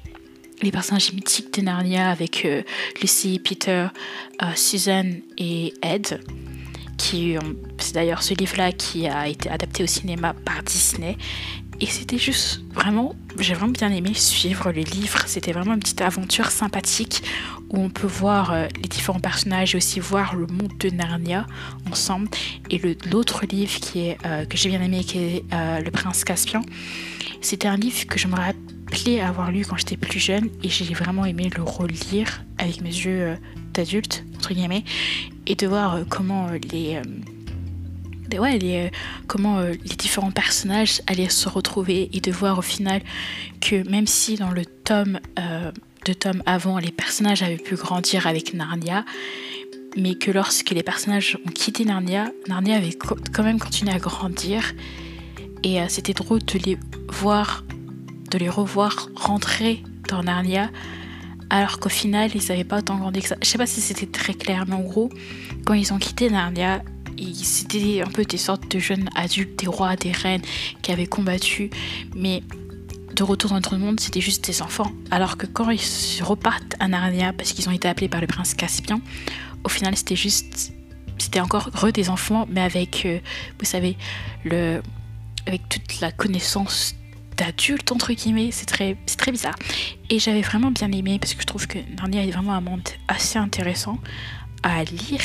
les 0.61 0.71
personnages 0.71 1.11
mythiques 1.11 1.53
de 1.59 1.63
Narnia 1.63 2.09
avec 2.09 2.45
euh, 2.45 2.61
Lucy, 3.01 3.39
Peter, 3.39 3.87
euh, 4.41 4.45
Susan 4.55 5.09
et 5.37 5.73
Ed. 5.81 6.21
Qui, 7.01 7.35
c'est 7.79 7.95
d'ailleurs 7.95 8.21
ce 8.21 8.35
livre-là 8.35 8.71
qui 8.71 9.07
a 9.07 9.27
été 9.27 9.49
adapté 9.49 9.83
au 9.83 9.87
cinéma 9.87 10.35
par 10.45 10.61
Disney. 10.61 11.17
Et 11.79 11.87
c'était 11.87 12.19
juste 12.19 12.61
vraiment, 12.73 13.15
j'ai 13.39 13.55
vraiment 13.55 13.71
bien 13.71 13.91
aimé 13.91 14.13
suivre 14.13 14.71
le 14.71 14.81
livre. 14.81 15.23
C'était 15.25 15.51
vraiment 15.51 15.73
une 15.73 15.79
petite 15.79 16.01
aventure 16.01 16.51
sympathique 16.51 17.23
où 17.69 17.79
on 17.79 17.89
peut 17.89 18.05
voir 18.05 18.51
euh, 18.51 18.67
les 18.75 18.87
différents 18.87 19.19
personnages 19.19 19.73
et 19.73 19.77
aussi 19.77 19.99
voir 19.99 20.35
le 20.35 20.45
monde 20.45 20.73
de 20.79 20.89
Narnia 20.91 21.47
ensemble. 21.89 22.29
Et 22.69 22.79
l'autre 23.11 23.45
livre 23.47 23.79
qui 23.79 24.01
est, 24.01 24.17
que 24.47 24.57
j'ai 24.57 24.69
bien 24.69 24.81
aimé, 24.81 25.03
qui 25.03 25.17
est 25.17 25.43
Le 25.51 25.89
Prince 25.89 26.23
Caspian, 26.23 26.61
c'était 27.41 27.67
un 27.67 27.77
livre 27.77 28.05
que 28.05 28.19
je 28.19 28.27
me 28.27 28.35
rappelle 28.35 28.55
à 29.21 29.29
avoir 29.29 29.51
lu 29.51 29.65
quand 29.65 29.77
j'étais 29.77 29.97
plus 29.97 30.19
jeune 30.19 30.49
et 30.63 30.69
j'ai 30.69 30.93
vraiment 30.93 31.25
aimé 31.25 31.49
le 31.55 31.63
relire 31.63 32.43
avec 32.57 32.81
mes 32.81 32.89
yeux 32.89 33.21
euh, 33.21 33.35
d'adulte, 33.73 34.25
entre 34.35 34.53
guillemets, 34.53 34.83
et 35.47 35.55
de 35.55 35.67
voir 35.67 35.95
euh, 35.95 36.03
comment 36.07 36.47
euh, 36.47 36.57
les. 36.71 37.01
ouais, 38.37 38.57
les, 38.57 38.91
comment 39.27 39.61
les 39.61 39.95
différents 39.97 40.31
personnages 40.31 41.01
allaient 41.07 41.29
se 41.29 41.49
retrouver 41.49 42.09
et 42.13 42.21
de 42.21 42.31
voir 42.31 42.59
au 42.59 42.61
final 42.61 43.01
que 43.59 43.87
même 43.89 44.07
si 44.07 44.35
dans 44.35 44.51
le 44.51 44.65
tome 44.65 45.19
de 46.05 46.13
tome 46.13 46.41
avant 46.45 46.79
les 46.79 46.91
personnages 46.91 47.43
avaient 47.43 47.57
pu 47.57 47.75
grandir 47.75 48.27
avec 48.27 48.53
Narnia 48.53 49.03
mais 49.97 50.15
que 50.15 50.31
lorsque 50.31 50.69
les 50.69 50.81
personnages 50.81 51.37
ont 51.45 51.51
quitté 51.51 51.83
Narnia 51.83 52.31
Narnia 52.47 52.77
avait 52.77 52.97
quand 53.33 53.43
même 53.43 53.59
continué 53.59 53.93
à 53.93 53.99
grandir 53.99 54.73
et 55.63 55.79
c'était 55.89 56.13
drôle 56.13 56.39
de 56.39 56.57
les 56.59 56.77
voir 57.09 57.65
de 58.31 58.37
les 58.37 58.49
revoir 58.49 59.09
rentrer 59.15 59.83
dans 60.09 60.23
Narnia 60.23 60.69
alors 61.51 61.79
qu'au 61.79 61.89
final 61.89 62.31
ils 62.33 62.47
n'avaient 62.47 62.63
pas 62.63 62.79
autant 62.79 62.97
grandi 62.97 63.21
que 63.21 63.27
ça. 63.27 63.35
Je 63.43 63.47
sais 63.47 63.57
pas 63.57 63.67
si 63.67 63.81
c'était 63.81 64.07
très 64.07 64.33
clair, 64.33 64.65
mais 64.67 64.73
en 64.73 64.81
gros, 64.81 65.09
quand 65.65 65.73
ils 65.73 65.93
ont 65.93 65.99
quitté 65.99 66.29
Narnia, 66.29 66.81
c'était 67.43 68.01
un 68.01 68.09
peu 68.09 68.23
des 68.23 68.37
sortes 68.37 68.71
de 68.71 68.79
jeunes 68.79 69.09
adultes, 69.15 69.59
des 69.59 69.67
rois, 69.67 69.95
des 69.97 70.13
reines 70.13 70.41
qui 70.81 70.91
avaient 70.91 71.05
combattu, 71.05 71.69
mais 72.15 72.41
de 73.13 73.23
retour 73.23 73.49
dans 73.49 73.57
notre 73.57 73.75
monde, 73.75 73.99
c'était 73.99 74.21
juste 74.21 74.47
des 74.47 74.61
enfants. 74.61 74.91
Alors 75.11 75.35
que 75.35 75.45
quand 75.45 75.69
ils 75.69 76.23
repartent 76.23 76.75
à 76.79 76.87
Narnia, 76.87 77.33
parce 77.33 77.51
qu'ils 77.51 77.67
ont 77.67 77.73
été 77.73 77.89
appelés 77.89 78.07
par 78.07 78.21
le 78.21 78.27
prince 78.27 78.53
Caspian, 78.53 79.01
au 79.65 79.69
final 79.69 79.97
c'était 79.97 80.15
juste, 80.15 80.71
c'était 81.17 81.41
encore 81.41 81.69
heureux 81.75 81.91
des 81.91 82.09
enfants, 82.09 82.47
mais 82.49 82.61
avec, 82.61 83.05
euh, 83.05 83.19
vous 83.59 83.65
savez, 83.65 83.97
le, 84.45 84.81
avec 85.45 85.67
toute 85.67 85.99
la 85.99 86.13
connaissance 86.13 86.95
d'adulte 87.37 87.91
entre 87.91 88.13
guillemets, 88.13 88.49
c'est 88.51 88.65
très, 88.65 88.97
très 89.17 89.31
bizarre. 89.31 89.55
Et 90.09 90.19
j'avais 90.19 90.41
vraiment 90.41 90.71
bien 90.71 90.91
aimé 90.91 91.17
parce 91.19 91.33
que 91.33 91.41
je 91.41 91.47
trouve 91.47 91.67
que 91.67 91.79
Narnia 91.97 92.23
est 92.23 92.31
vraiment 92.31 92.53
un 92.53 92.61
monde 92.61 92.87
assez 93.07 93.39
intéressant 93.39 93.97
à 94.63 94.83
lire. 94.83 95.21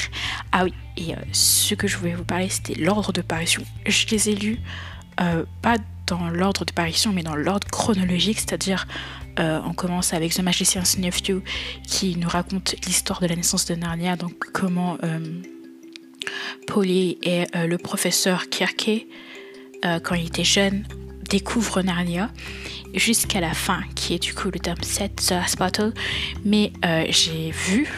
Ah 0.53 0.65
oui, 0.65 0.73
et 0.97 1.15
euh, 1.15 1.19
ce 1.33 1.75
que 1.75 1.87
je 1.87 1.97
voulais 1.97 2.15
vous 2.15 2.25
parler, 2.25 2.49
c'était 2.49 2.75
l'ordre 2.75 3.13
de 3.13 3.21
parution. 3.21 3.63
Je 3.87 4.07
les 4.09 4.31
ai 4.31 4.35
lus 4.35 4.59
euh, 5.21 5.45
pas 5.63 5.77
dans 6.07 6.29
l'ordre 6.29 6.65
de 6.65 6.73
parution, 6.73 7.13
mais 7.13 7.23
dans 7.23 7.37
l'ordre 7.37 7.67
chronologique, 7.69 8.39
c'est-à-dire 8.39 8.87
euh, 9.39 9.61
on 9.65 9.75
commence 9.75 10.15
avec 10.15 10.33
The 10.33 10.41
Magician's 10.41 10.99
Nephew 10.99 11.43
qui 11.87 12.17
nous 12.17 12.29
raconte 12.29 12.75
l'histoire 12.87 13.21
de 13.21 13.27
la 13.27 13.37
naissance 13.37 13.67
de 13.67 13.75
Narnia, 13.75 14.17
donc 14.17 14.33
comment 14.53 14.99
Polly 16.67 17.19
et 17.23 17.45
le 17.55 17.77
professeur 17.77 18.49
Kirke, 18.49 19.07
quand 19.83 20.15
il 20.15 20.27
était 20.27 20.45
jeune, 20.45 20.85
découvrent 21.29 21.83
Narnia 21.83 22.31
jusqu'à 22.95 23.41
la 23.41 23.55
fin, 23.55 23.81
qui 23.95 24.15
est 24.15 24.23
du 24.23 24.35
coup 24.35 24.51
le 24.51 24.59
tome 24.59 24.83
7, 24.83 25.17
The 25.17 25.31
Last 25.31 25.59
Battle. 25.59 25.93
Mais 26.45 26.73
j'ai 27.11 27.51
vu 27.51 27.89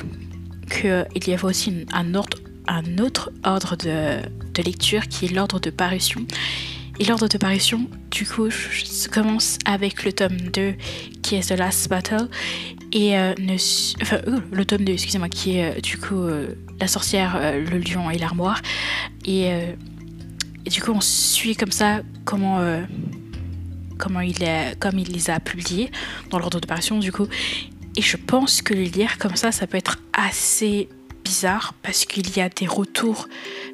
qu'il 0.71 1.29
y 1.29 1.33
avait 1.33 1.45
aussi 1.45 1.87
un, 1.93 2.15
ordre, 2.15 2.39
un 2.67 2.99
autre 2.99 3.31
ordre 3.45 3.77
de, 3.77 4.21
de 4.55 4.63
lecture 4.63 5.09
qui 5.09 5.27
est 5.27 5.33
l'ordre 5.33 5.61
de 5.61 5.71
parution. 5.71 6.27
Et 7.01 7.05
l'ordre 7.05 7.29
de 7.29 7.39
parution, 7.39 7.89
du 8.11 8.27
coup, 8.27 8.49
commence 9.13 9.59
avec 9.65 10.05
le 10.05 10.13
tome 10.13 10.37
2 10.37 10.75
qui 11.23 11.37
est 11.37 11.49
The 11.49 11.59
Last 11.59 11.89
Battle. 11.89 12.29
Et 12.93 13.17
euh, 13.17 13.35
enfin, 14.03 14.19
euh, 14.27 14.41
le 14.51 14.65
tome 14.65 14.85
2, 14.85 14.95
excusez-moi, 14.95 15.29
qui 15.29 15.59
est 15.59 15.77
euh, 15.77 15.81
du 15.81 15.97
coup 15.99 16.27
La 16.81 16.89
sorcière, 16.89 17.39
le 17.55 17.79
lion 17.79 18.11
et 18.11 18.19
l'armoire. 18.19 18.61
Et, 19.25 19.51
et, 20.69 20.71
du 20.71 20.83
coup, 20.83 20.93
on 20.93 21.01
suit 21.01 21.57
comme 21.57 21.73
ça 21.73 22.03
comment, 22.27 22.61
comment 23.99 24.21
il, 24.21 24.43
est, 24.43 24.79
comme 24.79 24.99
il 24.99 25.11
les 25.11 25.31
a 25.31 25.41
publiés 25.41 25.91
dans 26.31 26.39
l'ordre 26.39 26.61
de 26.61 26.67
parution, 26.67 26.99
du 26.99 27.11
coup. 27.11 27.27
Et 27.97 28.03
je 28.03 28.19
pense 28.19 28.61
que 28.61 28.75
les 28.75 28.91
lire 28.91 29.17
comme 29.19 29.35
ça, 29.35 29.51
ça 29.51 29.67
peut 29.67 29.79
être 29.79 29.99
assez 30.13 30.89
bizarre 31.25 31.75
parce 31.83 32.05
qu'il 32.05 32.37
y 32.37 32.41
a 32.41 32.49
des 32.49 32.67
retours 32.67 33.29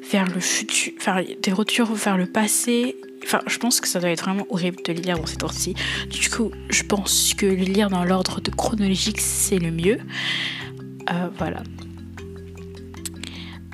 vers 0.09 0.25
le 0.25 0.39
futur, 0.39 0.93
enfin 0.99 1.23
des 1.41 1.51
retours 1.51 1.93
vers 1.93 2.17
le 2.17 2.25
passé 2.25 2.95
Enfin, 3.23 3.39
je 3.47 3.57
pense 3.57 3.81
que 3.81 3.87
ça 3.87 3.99
doit 3.99 4.11
être 4.11 4.23
vraiment 4.23 4.45
horrible 4.51 4.77
de 4.85 4.93
lire 4.93 5.17
dans 5.17 5.25
ces 5.25 5.37
temps-ci. 5.37 5.73
Du 6.11 6.29
coup, 6.29 6.51
je 6.69 6.83
pense 6.83 7.33
que 7.33 7.47
le 7.47 7.55
lire 7.55 7.89
dans 7.89 8.03
l'ordre 8.03 8.39
chronologique, 8.55 9.19
c'est 9.19 9.57
le 9.57 9.71
mieux. 9.71 9.97
Euh, 11.09 11.29
voilà. 11.35 11.63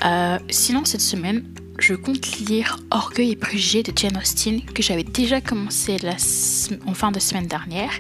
Euh, 0.06 0.40
sinon, 0.50 0.86
cette 0.86 1.02
semaine, 1.02 1.44
je 1.82 1.96
compte 1.96 2.40
lire 2.40 2.78
Orgueil 2.92 3.32
et 3.32 3.36
préjugés 3.36 3.84
de 3.84 3.92
Jane 3.96 4.16
Austen, 4.18 4.62
que 4.62 4.84
j'avais 4.84 5.04
déjà 5.04 5.42
commencé 5.42 5.98
en 6.86 6.94
fin 6.94 7.12
de 7.12 7.20
semaine 7.20 7.48
dernière. 7.48 7.92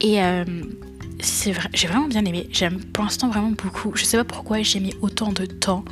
Et 0.00 0.22
euh, 0.22 0.44
j'ai 1.74 1.86
vraiment 1.88 2.06
bien 2.06 2.24
aimé. 2.24 2.48
J'aime 2.52 2.82
pour 2.84 3.04
l'instant 3.04 3.28
vraiment 3.28 3.50
beaucoup. 3.50 3.92
Je 3.96 4.04
sais 4.04 4.16
pas 4.16 4.24
pourquoi 4.24 4.62
j'ai 4.62 4.80
mis 4.80 4.94
autant 5.02 5.32
de 5.32 5.46
temps 5.46 5.84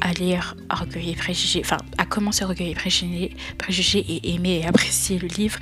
à 0.00 0.12
lire 0.12 0.56
Orgueil 0.70 1.10
et 1.10 1.14
Préjugés, 1.14 1.60
enfin 1.64 1.78
à 1.98 2.06
commencer 2.06 2.44
Orgueil 2.44 2.70
et 2.70 2.74
Préjugés, 2.74 3.98
et 3.98 4.34
aimer 4.34 4.60
et 4.62 4.66
apprécier 4.66 5.18
le 5.18 5.28
livre, 5.28 5.58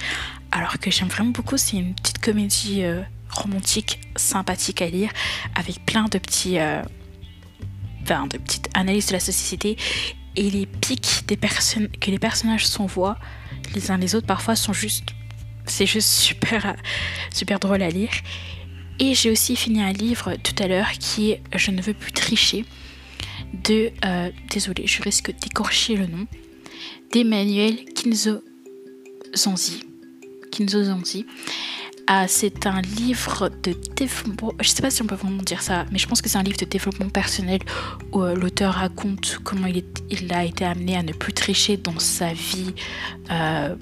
alors 0.51 0.79
que 0.79 0.91
j'aime 0.91 1.09
vraiment 1.09 1.31
beaucoup. 1.31 1.57
C'est 1.57 1.79
une 1.79 1.95
petite 1.95 2.19
comédie 2.19 2.83
euh, 2.85 3.03
romantique 3.31 4.01
sympathique 4.17 4.83
à 4.83 4.89
lire, 4.89 5.11
avec 5.55 5.85
plein 5.85 6.05
de 6.05 6.19
petits, 6.19 6.59
euh, 6.59 6.83
enfin, 8.03 8.27
de 8.27 8.39
petites 8.39 8.69
analyses 8.75 9.09
de 9.09 9.13
la 9.13 9.21
société 9.21 9.77
et 10.37 10.51
les 10.51 10.67
pics 10.67 11.25
que 12.01 12.11
les 12.11 12.19
personnages 12.19 12.67
s'envoient 12.67 13.19
les 13.75 13.91
uns 13.91 13.97
les 13.97 14.15
autres 14.15 14.27
parfois 14.27 14.57
sont 14.57 14.73
juste, 14.73 15.05
c'est 15.67 15.87
juste 15.87 16.09
super, 16.09 16.77
super 17.33 17.61
drôle 17.61 17.83
à 17.83 17.89
lire. 17.89 18.11
Et 18.99 19.15
j'ai 19.15 19.31
aussi 19.31 19.57
fini 19.57 19.83
un 19.83 19.93
livre 19.93 20.35
tout 20.43 20.55
à 20.63 20.67
l'heure 20.67 20.91
qui 20.93 21.31
est 21.31 21.43
Je 21.57 21.71
ne 21.71 21.81
veux 21.81 21.95
plus 21.95 22.13
tricher 22.13 22.65
de, 23.65 23.91
euh, 24.05 24.31
désolé, 24.51 24.87
je 24.87 25.03
risque 25.03 25.33
d'écorcher 25.41 25.97
le 25.97 26.07
nom, 26.07 26.27
d'Emmanuel 27.13 27.85
Kinzo 27.95 28.43
Zanzi. 29.35 29.81
Kinzo 30.53 30.85
Zanzi. 30.85 31.27
Ah, 32.13 32.27
c'est 32.27 32.67
un 32.67 32.81
livre 32.81 33.51
de 33.63 33.73
développement. 33.95 34.53
Je 34.61 34.69
sais 34.69 34.83
pas 34.83 34.91
si 34.91 35.01
on 35.01 35.07
peut 35.07 35.15
vraiment 35.15 35.45
dire 35.45 35.63
ça, 35.63 35.87
mais 35.93 35.99
je 35.99 36.09
pense 36.09 36.21
que 36.21 36.29
c'est 36.29 36.39
un 36.39 36.43
livre 36.43 36.57
de 36.57 36.65
développement 36.65 37.09
personnel 37.09 37.61
où 38.11 38.25
euh, 38.25 38.35
l'auteur 38.35 38.75
raconte 38.75 39.39
comment 39.45 39.69
il, 39.69 40.33
a 40.33 40.45
été 40.45 40.65
amené 40.65 40.97
à 40.97 41.05
ne 41.05 41.13
plus 41.13 41.33
tricher 41.33 41.77
dans 41.77 42.01
sa 42.01 42.33
vie, 42.33 42.75
euh, 43.31 43.77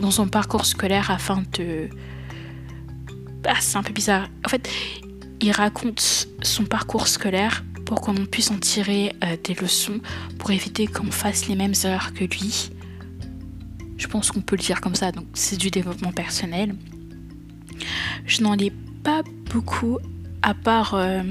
dans 0.00 0.12
son 0.12 0.28
parcours 0.28 0.64
scolaire 0.64 1.10
afin 1.10 1.42
de. 1.58 1.88
Ah, 3.48 3.56
c'est 3.58 3.76
un 3.78 3.82
peu 3.82 3.92
bizarre. 3.92 4.28
En 4.46 4.48
fait, 4.48 4.70
il 5.40 5.50
raconte 5.50 6.28
son 6.40 6.64
parcours 6.66 7.08
scolaire 7.08 7.64
pour 7.84 8.00
qu'on 8.00 8.14
puisse 8.14 8.52
en 8.52 8.58
tirer 8.58 9.12
euh, 9.24 9.36
des 9.42 9.54
leçons 9.54 9.98
pour 10.38 10.52
éviter 10.52 10.86
qu'on 10.86 11.10
fasse 11.10 11.48
les 11.48 11.56
mêmes 11.56 11.74
erreurs 11.82 12.14
que 12.14 12.22
lui. 12.22 12.70
Je 13.96 14.06
pense 14.06 14.30
qu'on 14.30 14.40
peut 14.40 14.54
le 14.54 14.62
dire 14.62 14.80
comme 14.80 14.94
ça, 14.94 15.10
donc 15.10 15.26
c'est 15.34 15.56
du 15.56 15.72
développement 15.72 16.12
personnel. 16.12 16.76
Je 18.26 18.42
n'en 18.42 18.56
ai 18.58 18.72
pas 19.02 19.22
beaucoup 19.50 19.98
à 20.42 20.54
part, 20.54 20.94
euh, 20.94 21.22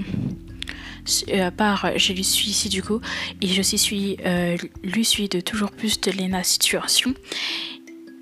à 1.33 1.51
part 1.51 1.91
je 1.97 2.13
lui 2.13 2.23
suis 2.23 2.49
ici 2.49 2.69
du 2.69 2.81
coup, 2.81 3.01
et 3.41 3.47
je 3.47 3.61
suis, 3.61 4.17
euh, 4.25 4.57
lui 4.83 5.05
suis 5.05 5.27
de 5.29 5.39
toujours 5.39 5.71
plus 5.71 5.99
de 6.01 6.11
Lena 6.11 6.43
Situation. 6.43 7.13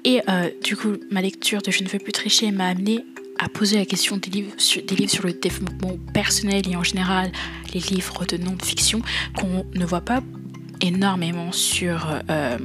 Et 0.05 0.21
du 0.63 0.77
coup, 0.77 0.95
ma 1.11 1.21
lecture 1.21 1.61
de 1.61 1.71
Je 1.71 1.83
ne 1.83 1.89
veux 1.89 1.99
plus 1.99 2.13
tricher 2.13 2.51
m'a 2.51 2.67
amené 2.67 3.03
à 3.39 3.47
poser 3.47 3.77
la 3.77 3.85
question 3.85 4.17
des 4.17 4.29
livres, 4.29 4.53
sur, 4.57 4.83
des 4.83 4.95
livres 4.95 5.11
sur 5.11 5.25
le 5.25 5.33
développement 5.33 5.97
personnel 6.13 6.67
et 6.69 6.75
en 6.75 6.83
général 6.83 7.31
les 7.73 7.79
livres 7.79 8.25
de 8.25 8.37
non-fiction 8.37 9.01
qu'on 9.35 9.65
ne 9.73 9.85
voit 9.85 10.01
pas 10.01 10.21
énormément 10.81 11.51
sur, 11.51 12.19
euh, 12.29 12.57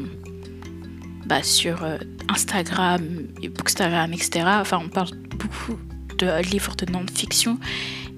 bah, 1.27 1.43
sur 1.43 1.85
euh, 1.85 1.99
Instagram 2.29 3.03
Bookstagram, 3.57 4.13
etc. 4.13 4.45
Enfin, 4.47 4.81
on 4.83 4.89
parle 4.89 5.11
beaucoup 5.39 5.79
de 6.19 6.43
livres 6.43 6.77
de 6.77 6.91
non-fiction 6.91 7.59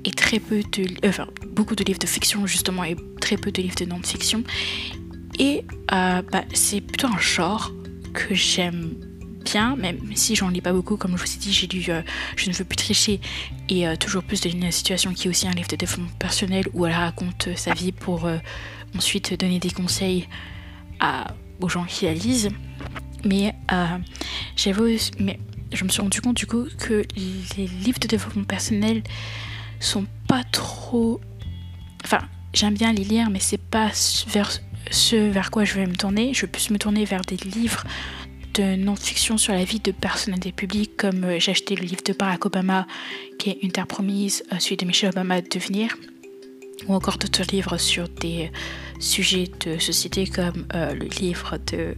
et 0.04 0.10
très 0.10 0.38
peu 0.38 0.62
de... 0.72 0.82
Euh, 1.04 1.08
enfin, 1.08 1.26
beaucoup 1.48 1.75
de 1.75 1.84
livres 1.84 1.98
de 1.98 2.06
fiction 2.06 2.46
justement 2.46 2.84
et 2.84 2.96
très 3.20 3.36
peu 3.36 3.50
de 3.50 3.62
livres 3.62 3.76
de 3.76 3.84
non-fiction. 3.84 4.44
Et 5.38 5.64
bah, 5.90 6.44
c'est 6.54 6.80
plutôt 6.80 7.08
un 7.08 7.18
genre 7.18 7.70
que 8.14 8.34
j'aime 8.34 8.94
bien, 9.46 9.76
même 9.76 9.98
si 10.14 10.34
j'en 10.34 10.48
lis 10.48 10.60
pas 10.60 10.72
beaucoup, 10.72 10.96
comme 10.96 11.16
je 11.16 11.25
vous 11.25 11.34
ai 11.34 11.38
dit, 11.38 11.52
j'ai 11.52 11.66
lu 11.66 11.84
euh, 11.88 12.02
Je 12.36 12.50
ne 12.50 12.54
veux 12.54 12.64
plus 12.64 12.76
tricher 12.76 13.20
et 13.68 13.86
euh, 13.86 13.96
toujours 13.96 14.22
plus 14.22 14.40
de 14.40 14.48
une 14.48 14.70
situation 14.72 15.12
qui 15.12 15.28
est 15.28 15.30
aussi 15.30 15.46
un 15.46 15.52
livre 15.52 15.68
de 15.68 15.76
développement 15.76 16.10
personnel 16.18 16.64
où 16.75 16.86
elle 16.86 16.94
raconte 16.94 17.48
euh, 17.48 17.56
sa 17.56 17.72
vie 17.72 17.92
pour 17.92 18.28
ensuite 18.96 19.38
donner 19.38 19.58
des 19.58 19.70
conseils 19.70 20.28
aux 21.60 21.68
gens 21.68 21.84
qui 21.84 22.06
la 22.06 22.14
lisent. 22.14 22.50
Mais 23.26 23.54
j'avais 24.56 24.97
mais 25.18 25.38
je 25.73 25.85
me 25.85 25.88
suis 25.88 26.00
rendu 26.00 26.21
compte 26.21 26.37
du 26.37 26.47
coup 26.47 26.66
que 26.78 27.04
les 27.56 27.66
livres 27.66 27.99
de 27.99 28.06
développement 28.06 28.45
personnel 28.45 29.02
sont 29.80 30.06
pas 30.28 30.45
trop. 30.45 31.21
Enfin, 32.04 32.21
j'aime 32.54 32.75
bien 32.75 32.92
les 32.92 33.04
lire, 33.04 33.30
mais 33.30 33.40
c'est 33.40 33.61
pas 33.61 33.90
vers 34.28 34.50
ce 34.90 35.16
vers 35.16 35.50
quoi 35.50 35.64
je 35.64 35.75
vais 35.75 35.87
me 35.87 35.97
tourner. 35.97 36.33
Je 36.35 36.42
veux 36.42 36.52
plus 36.52 36.71
me 36.71 36.78
tourner 36.78 37.04
vers 37.04 37.23
des 37.23 37.37
livres 37.37 37.85
de 38.54 38.76
non-fiction 38.76 39.37
sur 39.37 39.52
la 39.52 39.64
vie 39.64 39.80
de 39.80 39.92
personnalités 39.92 40.52
publiques, 40.52 40.97
comme 40.97 41.25
euh, 41.25 41.38
j'ai 41.38 41.50
acheté 41.50 41.76
le 41.76 41.83
livre 41.83 42.02
de 42.02 42.14
Barack 42.14 42.47
Obama, 42.47 42.87
qui 43.38 43.50
est 43.50 43.59
Une 43.62 43.71
terre 43.71 43.87
promise, 43.87 44.45
euh, 44.50 44.59
celui 44.59 44.78
de 44.78 44.87
Michelle 44.87 45.11
Obama, 45.11 45.42
Devenir, 45.42 45.95
ou 46.88 46.95
encore 46.95 47.18
d'autres 47.18 47.42
livres 47.52 47.76
sur 47.76 48.09
des 48.09 48.50
sujets 48.99 49.50
de 49.66 49.78
société, 49.78 50.26
comme 50.26 50.66
euh, 50.75 50.95
le 50.95 51.04
livre 51.04 51.59
de 51.71 51.97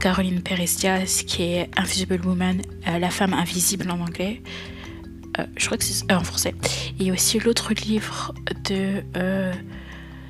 Caroline 0.00 0.42
Perez 0.42 0.64
Diaz, 0.78 1.22
qui 1.26 1.42
est 1.42 1.70
Invisible 1.76 2.20
Woman, 2.24 2.62
La 2.86 3.10
femme 3.10 3.34
invisible 3.34 3.90
en 3.90 4.00
anglais. 4.00 4.42
je 5.56 5.66
crois 5.66 5.76
que 5.76 5.84
c'est 5.84 6.10
en 6.12 6.24
français. 6.24 6.54
Et 6.98 7.12
aussi 7.12 7.38
l'autre 7.38 7.72
livre 7.74 8.34
de 8.68 9.02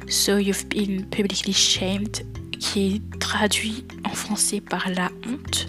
So 0.08 0.38
You've 0.38 0.66
Been 0.66 1.04
Publicly 1.06 1.52
Shamed, 1.52 2.26
qui 2.58 2.96
est 2.96 3.18
traduit 3.20 3.84
en 4.04 4.10
français 4.10 4.60
par 4.60 4.90
La 4.90 5.10
Honte. 5.26 5.68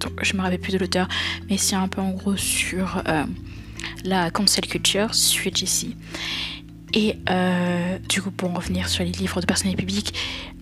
Donc, 0.00 0.24
je 0.24 0.34
me 0.34 0.40
rappelle 0.40 0.58
plus 0.58 0.72
de 0.72 0.78
l'auteur, 0.78 1.06
mais 1.48 1.58
c'est 1.58 1.76
un 1.76 1.88
peu 1.88 2.00
en 2.00 2.10
gros 2.10 2.36
sur 2.36 3.02
euh, 3.06 3.24
la 4.04 4.30
cancel 4.30 4.66
culture, 4.66 5.14
suite 5.14 5.62
ici. 5.62 5.94
Et 6.94 7.16
euh, 7.30 7.98
du 8.08 8.20
coup, 8.22 8.30
pour 8.30 8.54
revenir 8.54 8.88
sur 8.88 9.04
les 9.04 9.12
livres 9.12 9.40
de 9.40 9.46
personnalité 9.46 9.82
publique, 9.82 10.14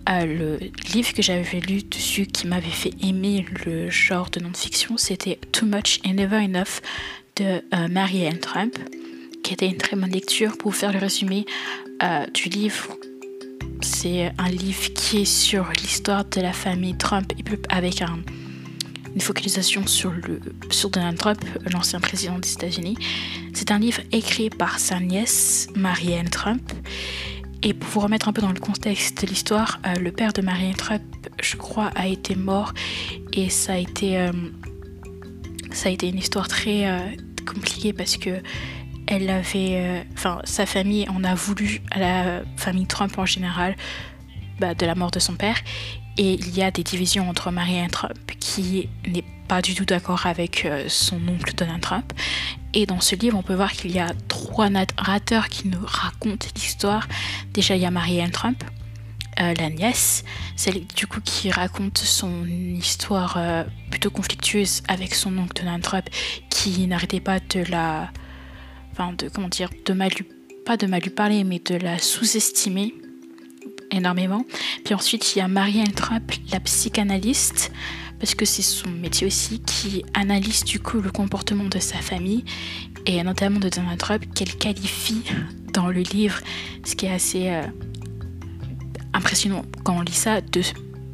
euh, 0.09 0.25
le 0.25 0.59
livre 0.93 1.13
que 1.13 1.21
j'avais 1.21 1.59
lu 1.59 1.83
dessus 1.83 2.25
qui 2.25 2.47
m'avait 2.47 2.69
fait 2.69 2.93
aimer 3.03 3.45
le 3.65 3.89
genre 3.89 4.29
de 4.29 4.39
non-fiction, 4.39 4.97
c'était 4.97 5.39
Too 5.51 5.65
Much 5.65 5.99
and 6.05 6.13
Never 6.13 6.37
Enough 6.37 6.81
de 7.37 7.61
Mary 7.87 8.27
Trump, 8.39 8.77
qui 9.43 9.53
était 9.53 9.67
une 9.67 9.77
très 9.77 9.95
bonne 9.95 10.11
lecture 10.11 10.57
pour 10.57 10.75
faire 10.75 10.91
le 10.91 10.99
résumé 10.99 11.45
du 12.33 12.49
livre 12.49 12.89
c'est 13.83 14.31
un 14.37 14.49
livre 14.49 14.93
qui 14.93 15.21
est 15.21 15.25
sur 15.25 15.69
l'histoire 15.81 16.25
de 16.25 16.41
la 16.41 16.53
famille 16.53 16.95
Trump 16.95 17.33
avec 17.69 18.01
une 18.01 19.21
focalisation 19.21 19.85
sur, 19.87 20.11
le, 20.11 20.39
sur 20.69 20.89
Donald 20.89 21.17
Trump, 21.17 21.43
l'ancien 21.71 21.99
président 21.99 22.39
des 22.39 22.53
États-Unis. 22.53 22.97
C'est 23.53 23.71
un 23.71 23.79
livre 23.79 24.01
écrit 24.11 24.49
par 24.49 24.79
sa 24.79 24.99
nièce, 24.99 25.67
Marianne 25.75 26.29
Trump. 26.29 26.61
Et 27.63 27.73
pour 27.73 27.89
vous 27.89 27.99
remettre 27.99 28.27
un 28.27 28.33
peu 28.33 28.41
dans 28.41 28.51
le 28.51 28.59
contexte 28.59 29.21
de 29.21 29.27
l'histoire, 29.27 29.79
euh, 29.85 29.93
le 29.95 30.11
père 30.11 30.33
de 30.33 30.41
Marianne 30.41 30.73
Trump, 30.73 31.03
je 31.41 31.57
crois, 31.57 31.91
a 31.95 32.07
été 32.07 32.35
mort 32.35 32.73
et 33.33 33.49
ça 33.49 33.73
a 33.73 33.77
été, 33.77 34.17
euh, 34.17 34.31
ça 35.71 35.89
a 35.89 35.91
été 35.91 36.09
une 36.09 36.17
histoire 36.17 36.47
très, 36.47 36.87
euh, 36.87 36.99
compliqué 37.45 37.93
parce 37.93 38.17
que 38.17 38.41
elle 39.07 39.43
enfin, 40.13 40.39
sa 40.45 40.65
famille 40.65 41.07
en 41.09 41.23
a 41.23 41.35
voulu 41.35 41.81
à 41.91 41.99
la 41.99 42.41
famille 42.55 42.87
Trump 42.87 43.17
en 43.17 43.25
général 43.25 43.75
bah, 44.59 44.73
de 44.73 44.85
la 44.85 44.95
mort 44.95 45.11
de 45.11 45.19
son 45.19 45.35
père. 45.35 45.57
Et 46.17 46.33
il 46.33 46.55
y 46.55 46.63
a 46.63 46.71
des 46.71 46.83
divisions 46.83 47.27
entre 47.29 47.51
Marianne 47.51 47.89
Trump 47.89 48.17
qui 48.39 48.87
n'est 49.05 49.25
pas 49.49 49.61
du 49.61 49.75
tout 49.75 49.85
d'accord 49.85 50.27
avec 50.27 50.65
son 50.87 51.19
oncle 51.27 51.53
Donald 51.55 51.81
Trump. 51.81 52.13
Et 52.73 52.85
dans 52.85 53.01
ce 53.01 53.15
livre, 53.15 53.37
on 53.37 53.43
peut 53.43 53.53
voir 53.53 53.71
qu'il 53.73 53.91
y 53.91 53.99
a 53.99 54.13
trois 54.27 54.69
narrateurs 54.69 55.49
qui 55.49 55.67
nous 55.67 55.83
racontent 55.83 56.47
l'histoire. 56.55 57.07
Déjà, 57.53 57.75
il 57.75 57.81
y 57.81 57.85
a 57.85 57.91
Marianne 57.91 58.31
Trump, 58.31 58.63
euh, 59.39 59.53
la 59.57 59.69
nièce, 59.69 60.23
celle 60.55 60.85
du 60.87 61.07
coup 61.07 61.19
qui 61.21 61.51
raconte 61.51 61.97
son 61.97 62.45
histoire 62.45 63.37
plutôt 63.89 64.09
conflictueuse 64.09 64.83
avec 64.87 65.15
son 65.15 65.37
oncle 65.37 65.61
Donald 65.61 65.83
Trump, 65.83 66.05
qui 66.49 66.87
n'arrêtait 66.87 67.19
pas 67.19 67.39
de 67.39 67.63
la 67.69 68.09
enfin 68.91 69.13
de 69.13 69.29
comment 69.29 69.49
dire, 69.49 69.69
de 69.85 69.93
mal 69.93 70.11
pas 70.65 70.77
de 70.77 70.85
mal 70.85 71.01
lui 71.01 71.09
parler, 71.09 71.43
mais 71.43 71.59
de 71.59 71.75
la 71.75 71.97
sous-estimer 71.99 72.93
énormément. 73.91 74.45
Puis 74.85 74.93
ensuite, 74.93 75.35
il 75.35 75.39
y 75.39 75.41
a 75.41 75.47
Marianne 75.47 75.91
Trapp, 75.91 76.31
la 76.51 76.59
psychanalyste, 76.59 77.71
parce 78.21 78.35
que 78.35 78.45
c'est 78.45 78.61
son 78.61 78.87
métier 78.87 79.25
aussi, 79.25 79.59
qui 79.61 80.05
analyse 80.13 80.63
du 80.63 80.79
coup 80.79 81.01
le 81.01 81.09
comportement 81.09 81.63
de 81.63 81.79
sa 81.79 81.97
famille, 81.97 82.45
et 83.07 83.23
notamment 83.23 83.59
de 83.59 83.67
Donald 83.67 83.97
Trump, 83.97 84.23
qu'elle 84.35 84.55
qualifie 84.55 85.23
dans 85.73 85.87
le 85.87 86.01
livre, 86.01 86.39
ce 86.83 86.95
qui 86.95 87.07
est 87.07 87.11
assez 87.11 87.49
euh, 87.49 87.63
impressionnant 89.13 89.65
quand 89.83 89.97
on 89.97 90.01
lit 90.01 90.13
ça, 90.13 90.39
de 90.39 90.61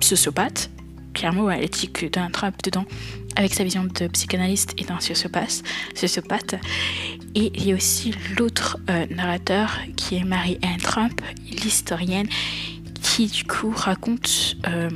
sociopathe. 0.02 0.70
Clairement, 1.14 1.50
elle 1.50 1.70
dit 1.70 1.90
que 1.90 2.08
Donald 2.08 2.34
Trump, 2.34 2.56
dedans, 2.62 2.84
avec 3.38 3.54
sa 3.54 3.64
vision 3.64 3.86
de 3.86 4.08
psychanalyste, 4.08 4.74
est 4.78 4.92
un 4.92 5.00
sociopathe. 5.00 5.64
sociopathe. 5.96 6.56
Et 7.36 7.54
il 7.56 7.68
y 7.68 7.72
a 7.72 7.76
aussi 7.76 8.14
l'autre 8.38 8.80
euh, 8.90 9.06
narrateur 9.12 9.80
qui 9.96 10.16
est 10.18 10.26
Marie-Anne 10.26 10.82
Trump, 10.84 11.22
l'historienne, 11.52 12.28
qui 13.02 13.28
du 13.28 13.46
coup 13.46 13.72
raconte 13.74 14.58
euh, 14.68 14.90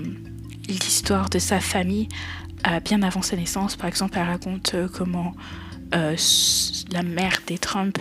l'histoire 0.71 1.29
de 1.29 1.39
sa 1.39 1.59
famille 1.59 2.07
euh, 2.67 2.79
bien 2.79 3.01
avant 3.03 3.21
sa 3.21 3.35
naissance. 3.35 3.75
Par 3.75 3.87
exemple, 3.87 4.17
elle 4.17 4.27
raconte 4.27 4.75
comment 4.93 5.33
la 5.93 7.03
mère 7.03 7.39
des 7.47 7.57
Trump 7.57 7.97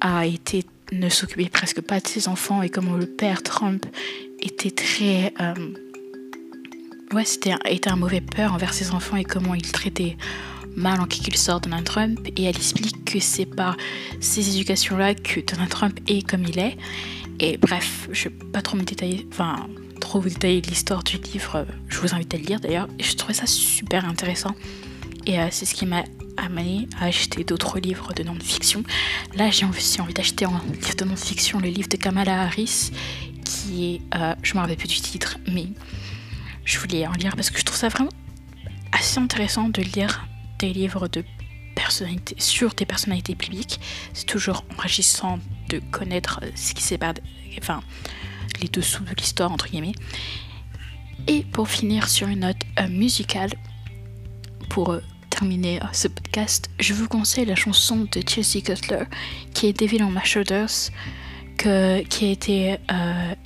a 0.00 0.24
été 0.24 0.64
ne 0.90 1.10
s'occupait 1.10 1.50
presque 1.50 1.82
pas 1.82 2.00
de 2.00 2.08
ses 2.08 2.28
enfants 2.28 2.62
et 2.62 2.70
comment 2.70 2.96
le 2.96 3.04
père 3.04 3.42
Trump 3.42 3.84
était 4.40 4.70
très 4.70 5.34
ouais 7.12 7.24
c'était 7.26 7.52
était 7.66 7.90
un 7.90 7.96
mauvais 7.96 8.22
père 8.22 8.54
envers 8.54 8.72
ses 8.72 8.92
enfants 8.92 9.16
et 9.16 9.24
comment 9.24 9.54
il 9.54 9.70
traitait 9.70 10.16
mal 10.76 11.00
en 11.00 11.06
quelque 11.06 11.38
sorte 11.38 11.64
Donald 11.64 11.84
Trump 11.84 12.18
et 12.36 12.44
elle 12.44 12.56
explique 12.56 13.04
que 13.04 13.20
c'est 13.20 13.46
par 13.46 13.76
ces 14.20 14.48
éducations-là 14.50 15.14
que 15.14 15.40
Donald 15.40 15.70
Trump 15.70 15.98
est 16.08 16.26
comme 16.26 16.44
il 16.44 16.58
est. 16.58 16.76
Et 17.38 17.56
bref, 17.56 18.08
je 18.12 18.28
ne 18.28 18.34
vais 18.34 18.44
pas 18.52 18.62
trop 18.62 18.76
me 18.76 18.82
détailler, 18.82 19.26
enfin 19.32 19.66
trop 20.10 20.20
vous 20.20 20.28
détailler 20.28 20.60
l'histoire 20.60 21.04
du 21.04 21.18
livre, 21.18 21.64
je 21.88 22.00
vous 22.00 22.16
invite 22.16 22.34
à 22.34 22.36
le 22.36 22.42
lire 22.42 22.58
d'ailleurs. 22.58 22.88
Et 22.98 23.04
je 23.04 23.14
trouvais 23.14 23.32
ça 23.32 23.46
super 23.46 24.04
intéressant. 24.04 24.56
Et 25.24 25.38
euh, 25.38 25.46
c'est 25.52 25.64
ce 25.66 25.72
qui 25.72 25.86
m'a 25.86 26.02
amené 26.36 26.88
à 26.98 27.04
acheter 27.04 27.44
d'autres 27.44 27.78
livres 27.78 28.12
de 28.12 28.24
non-fiction. 28.24 28.82
Là, 29.36 29.50
j'ai 29.50 29.66
aussi 29.66 30.00
envie 30.00 30.12
d'acheter 30.12 30.46
en 30.46 30.58
livre 30.74 30.96
de 30.96 31.04
non-fiction 31.04 31.60
le 31.60 31.68
livre 31.68 31.88
de 31.88 31.96
Kamala 31.96 32.42
Harris, 32.42 32.90
qui 33.44 33.84
est, 33.94 34.16
euh, 34.16 34.34
je 34.42 34.54
me 34.54 34.58
rappelle 34.58 34.78
plus 34.78 34.88
du 34.88 35.00
titre, 35.00 35.38
mais 35.46 35.68
je 36.64 36.80
voulais 36.80 37.06
en 37.06 37.12
lire 37.12 37.36
parce 37.36 37.50
que 37.50 37.60
je 37.60 37.64
trouve 37.64 37.78
ça 37.78 37.88
vraiment 37.88 38.10
assez 38.90 39.20
intéressant 39.20 39.68
de 39.68 39.80
lire 39.80 40.26
des 40.58 40.72
livres 40.72 41.06
de 41.06 41.22
personnalités, 41.76 42.34
sur 42.38 42.74
des 42.74 42.84
personnalités 42.84 43.36
publiques. 43.36 43.78
C'est 44.12 44.26
toujours 44.26 44.64
enrichissant 44.76 45.38
de 45.68 45.80
connaître 45.92 46.40
ce 46.56 46.74
qui 46.74 46.98
passé, 46.98 47.22
enfin, 47.58 47.80
les 48.60 48.68
dessous 48.68 49.04
de 49.04 49.14
l'histoire, 49.16 49.52
entre 49.52 49.68
guillemets. 49.68 49.94
Et 51.26 51.42
pour 51.42 51.68
finir 51.68 52.08
sur 52.08 52.28
une 52.28 52.40
note 52.40 52.62
euh, 52.78 52.88
musicale, 52.88 53.50
pour 54.68 54.90
euh, 54.90 55.00
terminer 55.28 55.82
euh, 55.82 55.86
ce 55.92 56.08
podcast, 56.08 56.70
je 56.78 56.94
vous 56.94 57.08
conseille 57.08 57.44
la 57.46 57.56
chanson 57.56 58.06
de 58.10 58.22
Chelsea 58.26 58.62
Cutler 58.64 59.04
qui 59.54 59.66
est 59.66 59.78
Devil 59.78 60.02
on 60.02 60.10
My 60.10 60.24
Shoulders, 60.24 60.90
que, 61.56 62.02
qui, 62.04 62.24
a 62.24 62.30
été, 62.30 62.76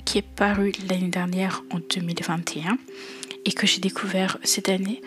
qui 0.05 0.19
est 0.19 0.25
parue 0.35 0.71
l'année 0.89 1.09
dernière 1.09 1.63
en 1.69 1.79
2021 1.79 2.77
et 3.43 3.51
que 3.51 3.67
j'ai 3.67 3.81
découvert 3.81 4.37
cette 4.43 4.69
année 4.69 5.01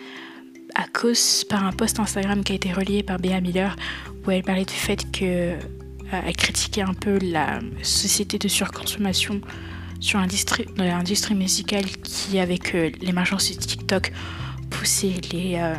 à 0.75 0.85
cause 0.87 1.43
par 1.43 1.63
un 1.65 1.71
post 1.71 1.99
Instagram 1.99 2.43
qui 2.43 2.53
a 2.53 2.55
été 2.55 2.71
relié 2.71 3.03
par 3.03 3.17
Béa 3.19 3.41
Miller 3.41 3.75
où 4.25 4.31
elle 4.31 4.43
parlait 4.43 4.65
du 4.65 4.73
fait 4.73 5.11
que 5.11 5.23
euh, 5.23 5.57
elle 6.11 6.35
critiquait 6.35 6.81
un 6.81 6.93
peu 6.93 7.17
la 7.21 7.59
société 7.83 8.37
de 8.37 8.47
surconsommation 8.47 9.41
sur 9.99 10.19
l'industrie 10.19 11.35
musicale 11.35 11.85
qui 11.85 12.39
avec 12.39 12.75
euh, 12.75 12.89
l'émergence 13.01 13.49
de 13.51 13.55
TikTok 13.59 14.11
poussait 14.69 15.15
euh, 15.33 15.75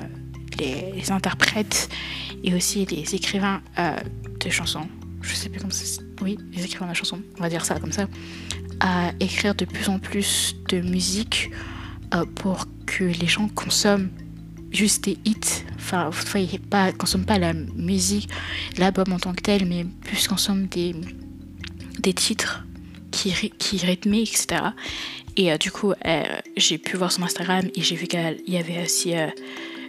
les, 0.59 0.93
les, 0.93 1.11
interprètes 1.11 1.89
et 2.45 2.55
aussi 2.55 2.85
les 2.87 3.15
écrivains 3.15 3.63
de 4.41 4.51
chansons 4.51 4.89
je 5.23 5.35
sais 5.35 5.49
plus 5.49 5.61
comment 5.61 5.73
ça 5.73 6.03
oui 6.23 6.39
les 6.53 6.65
écrivains 6.65 6.89
de 6.89 6.95
chansons 6.95 7.21
on 7.39 7.43
va 7.43 7.49
dire 7.49 7.65
ça 7.65 7.79
comme 7.79 7.93
ça 7.93 8.07
à 8.81 9.13
écrire 9.21 9.55
de 9.55 9.65
plus 9.65 9.89
en 9.89 9.99
plus 9.99 10.57
de 10.69 10.81
musique 10.81 11.51
pour 12.37 12.67
que 12.87 13.05
les 13.05 13.27
gens 13.27 13.49
consomment 13.49 14.11
juste 14.73 15.05
des 15.05 15.19
hits. 15.25 15.65
Enfin, 15.77 16.11
pas, 16.71 16.93
consomme 16.93 17.25
pas 17.25 17.39
la 17.39 17.53
musique, 17.53 18.29
l'album 18.79 19.13
en 19.13 19.19
tant 19.19 19.33
que 19.33 19.43
tel, 19.43 19.67
mais 19.67 19.85
plus 19.85 20.29
consomme 20.29 20.67
des, 20.67 20.95
des 22.01 22.13
titres 22.13 22.65
qui, 23.59 23.77
rythmaient, 23.79 24.23
etc. 24.23 24.63
Et 25.37 25.53
euh, 25.53 25.59
du 25.59 25.71
coup, 25.71 25.93
euh, 25.93 26.23
j'ai 26.57 26.79
pu 26.79 26.97
voir 26.97 27.13
son 27.13 27.23
Instagram 27.23 27.69
et 27.75 27.83
j'ai 27.83 27.97
vu 27.97 28.07
qu'il 28.07 28.43
y 28.47 28.57
avait 28.57 28.83
aussi 28.83 29.17
euh, 29.17 29.29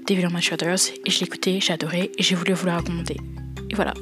Devil 0.08 0.28
on 0.28 0.32
My 0.32 0.42
Shoulders. 0.42 0.92
Et 1.06 1.12
je 1.12 1.20
l'écoutais, 1.22 1.60
j'ai 1.62 1.74
adoré 1.74 2.12
et 2.18 2.24
j'ai 2.24 2.36
voulu 2.36 2.54
vous 2.54 2.66
la 2.66 2.78
recommander. 2.78 3.18
Et 3.70 3.76
voilà. 3.76 3.94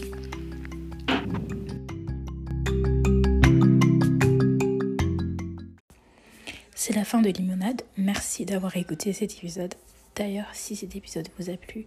C'est 6.76 6.96
la 6.96 7.04
fin 7.06 7.22
de 7.22 7.30
Limonade. 7.30 7.84
Merci 7.98 8.46
d'avoir 8.46 8.76
écouté 8.78 9.13
cet 9.13 9.34
épisode. 9.34 9.76
D'ailleurs, 10.15 10.48
si 10.54 10.76
cet 10.76 10.96
épisode 10.96 11.28
vous 11.38 11.50
a 11.50 11.54
plu, 11.58 11.86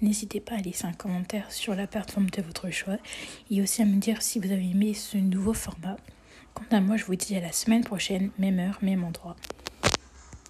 n'hésitez 0.00 0.40
pas 0.40 0.54
à 0.54 0.60
laisser 0.60 0.86
un 0.86 0.92
commentaire 0.92 1.52
sur 1.52 1.74
la 1.74 1.86
plateforme 1.86 2.30
de 2.30 2.40
votre 2.40 2.70
choix 2.70 2.96
et 3.50 3.60
aussi 3.60 3.82
à 3.82 3.84
me 3.84 4.00
dire 4.00 4.22
si 4.22 4.38
vous 4.38 4.50
avez 4.50 4.70
aimé 4.70 4.94
ce 4.94 5.18
nouveau 5.18 5.52
format. 5.52 5.96
Quant 6.54 6.76
à 6.76 6.80
moi, 6.80 6.96
je 6.96 7.04
vous 7.04 7.16
dis 7.16 7.36
à 7.36 7.40
la 7.40 7.52
semaine 7.52 7.84
prochaine, 7.84 8.30
même 8.38 8.58
heure, 8.58 8.78
même 8.82 9.04
endroit. 9.04 9.36